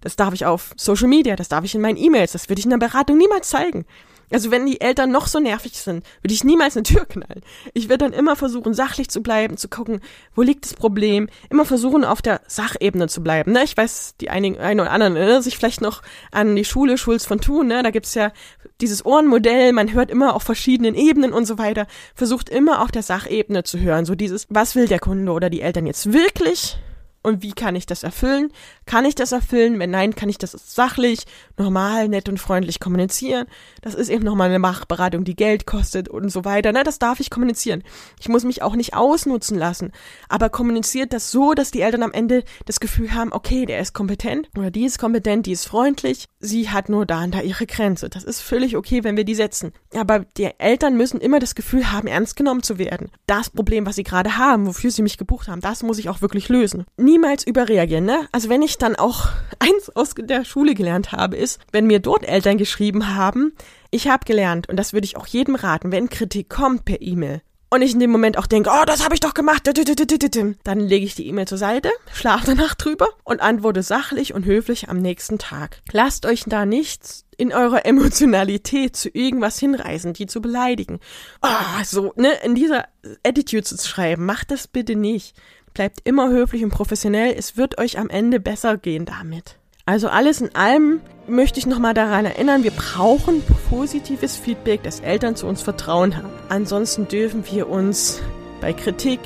Das 0.00 0.16
darf 0.16 0.34
ich 0.34 0.44
auf 0.44 0.72
Social 0.76 1.08
Media, 1.08 1.36
das 1.36 1.48
darf 1.48 1.64
ich 1.64 1.74
in 1.74 1.80
meinen 1.80 1.96
E-Mails, 1.96 2.32
das 2.32 2.48
würde 2.48 2.58
ich 2.58 2.66
in 2.66 2.70
der 2.70 2.78
Beratung 2.78 3.18
niemals 3.18 3.48
zeigen. 3.48 3.86
Also 4.32 4.50
wenn 4.50 4.66
die 4.66 4.80
Eltern 4.80 5.10
noch 5.10 5.26
so 5.26 5.40
nervig 5.40 5.78
sind, 5.78 6.04
würde 6.22 6.34
ich 6.34 6.44
niemals 6.44 6.76
eine 6.76 6.84
Tür 6.84 7.04
knallen. 7.04 7.42
Ich 7.74 7.88
werde 7.88 8.04
dann 8.04 8.12
immer 8.12 8.36
versuchen, 8.36 8.74
sachlich 8.74 9.08
zu 9.08 9.22
bleiben, 9.22 9.56
zu 9.56 9.68
gucken, 9.68 10.00
wo 10.34 10.42
liegt 10.42 10.64
das 10.64 10.74
Problem, 10.74 11.28
immer 11.50 11.64
versuchen, 11.64 12.04
auf 12.04 12.22
der 12.22 12.40
Sachebene 12.46 13.08
zu 13.08 13.22
bleiben. 13.22 13.52
Ne? 13.52 13.64
Ich 13.64 13.76
weiß, 13.76 14.14
die 14.20 14.30
einigen, 14.30 14.58
einen 14.58 14.80
oder 14.80 14.90
anderen 14.90 15.16
erinnern 15.16 15.42
sich 15.42 15.56
vielleicht 15.56 15.80
noch 15.80 16.02
an 16.30 16.56
die 16.56 16.64
Schule 16.64 16.98
Schulz 16.98 17.24
von 17.24 17.40
Thun, 17.40 17.66
ne? 17.68 17.82
Da 17.82 17.90
gibt's 17.90 18.14
ja 18.14 18.32
dieses 18.80 19.04
Ohrenmodell, 19.04 19.72
man 19.72 19.92
hört 19.92 20.10
immer 20.10 20.34
auf 20.34 20.42
verschiedenen 20.42 20.94
Ebenen 20.94 21.32
und 21.32 21.46
so 21.46 21.58
weiter, 21.58 21.86
versucht 22.14 22.48
immer 22.48 22.82
auf 22.82 22.90
der 22.90 23.02
Sachebene 23.02 23.62
zu 23.64 23.78
hören. 23.78 24.04
So 24.04 24.14
dieses, 24.14 24.46
was 24.48 24.74
will 24.74 24.88
der 24.88 24.98
Kunde 24.98 25.32
oder 25.32 25.50
die 25.50 25.60
Eltern 25.60 25.86
jetzt 25.86 26.12
wirklich? 26.12 26.78
Und 27.22 27.42
wie 27.42 27.52
kann 27.52 27.76
ich 27.76 27.86
das 27.86 28.02
erfüllen? 28.02 28.52
Kann 28.84 29.04
ich 29.04 29.14
das 29.14 29.32
erfüllen? 29.32 29.78
Wenn 29.78 29.90
nein, 29.90 30.14
kann 30.14 30.28
ich 30.28 30.38
das 30.38 30.52
sachlich, 30.52 31.24
normal, 31.56 32.08
nett 32.08 32.28
und 32.28 32.38
freundlich 32.38 32.80
kommunizieren? 32.80 33.46
Das 33.80 33.94
ist 33.94 34.08
eben 34.08 34.24
nochmal 34.24 34.48
eine 34.48 34.58
Machberatung, 34.58 35.24
die 35.24 35.36
Geld 35.36 35.66
kostet 35.66 36.08
und 36.08 36.30
so 36.30 36.44
weiter. 36.44 36.72
Ne, 36.72 36.82
das 36.82 36.98
darf 36.98 37.20
ich 37.20 37.30
kommunizieren. 37.30 37.84
Ich 38.18 38.28
muss 38.28 38.44
mich 38.44 38.62
auch 38.62 38.74
nicht 38.74 38.94
ausnutzen 38.94 39.56
lassen. 39.56 39.92
Aber 40.28 40.50
kommuniziert 40.50 41.12
das 41.12 41.30
so, 41.30 41.54
dass 41.54 41.70
die 41.70 41.82
Eltern 41.82 42.02
am 42.02 42.12
Ende 42.12 42.42
das 42.66 42.80
Gefühl 42.80 43.14
haben, 43.14 43.32
okay, 43.32 43.66
der 43.66 43.78
ist 43.78 43.92
kompetent 43.92 44.48
oder 44.58 44.70
die 44.70 44.84
ist 44.84 44.98
kompetent, 44.98 45.46
die 45.46 45.52
ist 45.52 45.66
freundlich. 45.66 46.26
Sie 46.40 46.70
hat 46.70 46.88
nur 46.88 47.06
da 47.06 47.22
und 47.22 47.34
da 47.34 47.40
ihre 47.40 47.66
Grenze. 47.66 48.08
Das 48.08 48.24
ist 48.24 48.40
völlig 48.40 48.76
okay, 48.76 49.04
wenn 49.04 49.16
wir 49.16 49.24
die 49.24 49.36
setzen. 49.36 49.72
Aber 49.94 50.20
die 50.36 50.50
Eltern 50.58 50.96
müssen 50.96 51.20
immer 51.20 51.38
das 51.38 51.54
Gefühl 51.54 51.92
haben, 51.92 52.08
ernst 52.08 52.34
genommen 52.34 52.64
zu 52.64 52.78
werden. 52.78 53.10
Das 53.26 53.48
Problem, 53.48 53.86
was 53.86 53.94
sie 53.94 54.02
gerade 54.02 54.36
haben, 54.36 54.66
wofür 54.66 54.90
sie 54.90 55.02
mich 55.02 55.18
gebucht 55.18 55.46
haben, 55.46 55.60
das 55.60 55.84
muss 55.84 55.98
ich 55.98 56.08
auch 56.08 56.20
wirklich 56.20 56.48
lösen 56.48 56.84
niemals 57.12 57.46
überreagieren, 57.46 58.06
ne? 58.06 58.26
Also 58.32 58.48
wenn 58.48 58.62
ich 58.62 58.78
dann 58.78 58.96
auch 58.96 59.28
eins 59.58 59.90
aus 59.94 60.14
der 60.16 60.44
Schule 60.44 60.74
gelernt 60.74 61.12
habe, 61.12 61.36
ist, 61.36 61.60
wenn 61.70 61.86
mir 61.86 62.00
dort 62.00 62.26
Eltern 62.26 62.58
geschrieben 62.58 63.14
haben, 63.14 63.52
ich 63.90 64.08
habe 64.08 64.24
gelernt, 64.24 64.68
und 64.68 64.76
das 64.76 64.94
würde 64.94 65.04
ich 65.04 65.16
auch 65.16 65.26
jedem 65.26 65.54
raten, 65.54 65.92
wenn 65.92 66.08
Kritik 66.08 66.48
kommt 66.48 66.86
per 66.86 67.02
E-Mail, 67.02 67.42
und 67.72 67.80
ich 67.80 67.94
in 67.94 68.00
dem 68.00 68.10
Moment 68.10 68.36
auch 68.36 68.46
denke, 68.46 68.68
oh, 68.70 68.84
das 68.84 69.02
habe 69.02 69.14
ich 69.14 69.20
doch 69.20 69.32
gemacht, 69.32 69.66
dann 69.66 70.80
lege 70.80 71.06
ich 71.06 71.14
die 71.14 71.26
E-Mail 71.26 71.48
zur 71.48 71.56
Seite, 71.56 71.90
schlafe 72.12 72.44
danach 72.44 72.74
drüber 72.74 73.08
und 73.24 73.40
antworte 73.40 73.82
sachlich 73.82 74.34
und 74.34 74.44
höflich 74.44 74.90
am 74.90 74.98
nächsten 74.98 75.38
Tag. 75.38 75.80
Lasst 75.90 76.26
euch 76.26 76.44
da 76.46 76.66
nichts 76.66 77.24
in 77.38 77.50
eurer 77.54 77.86
Emotionalität 77.86 78.94
zu 78.94 79.08
irgendwas 79.08 79.58
hinreißen, 79.58 80.12
die 80.12 80.26
zu 80.26 80.42
beleidigen. 80.42 81.00
Oh, 81.40 81.82
so, 81.82 82.12
ne, 82.16 82.32
in 82.44 82.54
dieser 82.54 82.88
Attitude 83.22 83.64
zu 83.64 83.78
schreiben, 83.78 84.26
macht 84.26 84.50
das 84.50 84.68
bitte 84.68 84.94
nicht. 84.94 85.34
Bleibt 85.74 86.00
immer 86.04 86.28
höflich 86.30 86.64
und 86.64 86.70
professionell. 86.70 87.34
Es 87.36 87.56
wird 87.56 87.78
euch 87.78 87.98
am 87.98 88.10
Ende 88.10 88.40
besser 88.40 88.76
gehen 88.76 89.04
damit. 89.04 89.56
Also 89.84 90.08
alles 90.08 90.40
in 90.40 90.54
allem 90.54 91.00
möchte 91.26 91.58
ich 91.58 91.66
nochmal 91.66 91.94
daran 91.94 92.24
erinnern, 92.24 92.62
wir 92.62 92.70
brauchen 92.70 93.42
positives 93.68 94.36
Feedback, 94.36 94.82
dass 94.82 95.00
Eltern 95.00 95.34
zu 95.34 95.46
uns 95.46 95.62
Vertrauen 95.62 96.16
haben. 96.16 96.30
Ansonsten 96.48 97.08
dürfen 97.08 97.44
wir 97.50 97.68
uns 97.68 98.20
bei 98.60 98.72
Kritik 98.72 99.18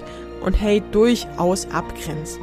und 0.42 0.60
Hate 0.60 0.84
durchaus 0.92 1.70
abgrenzen. 1.70 2.40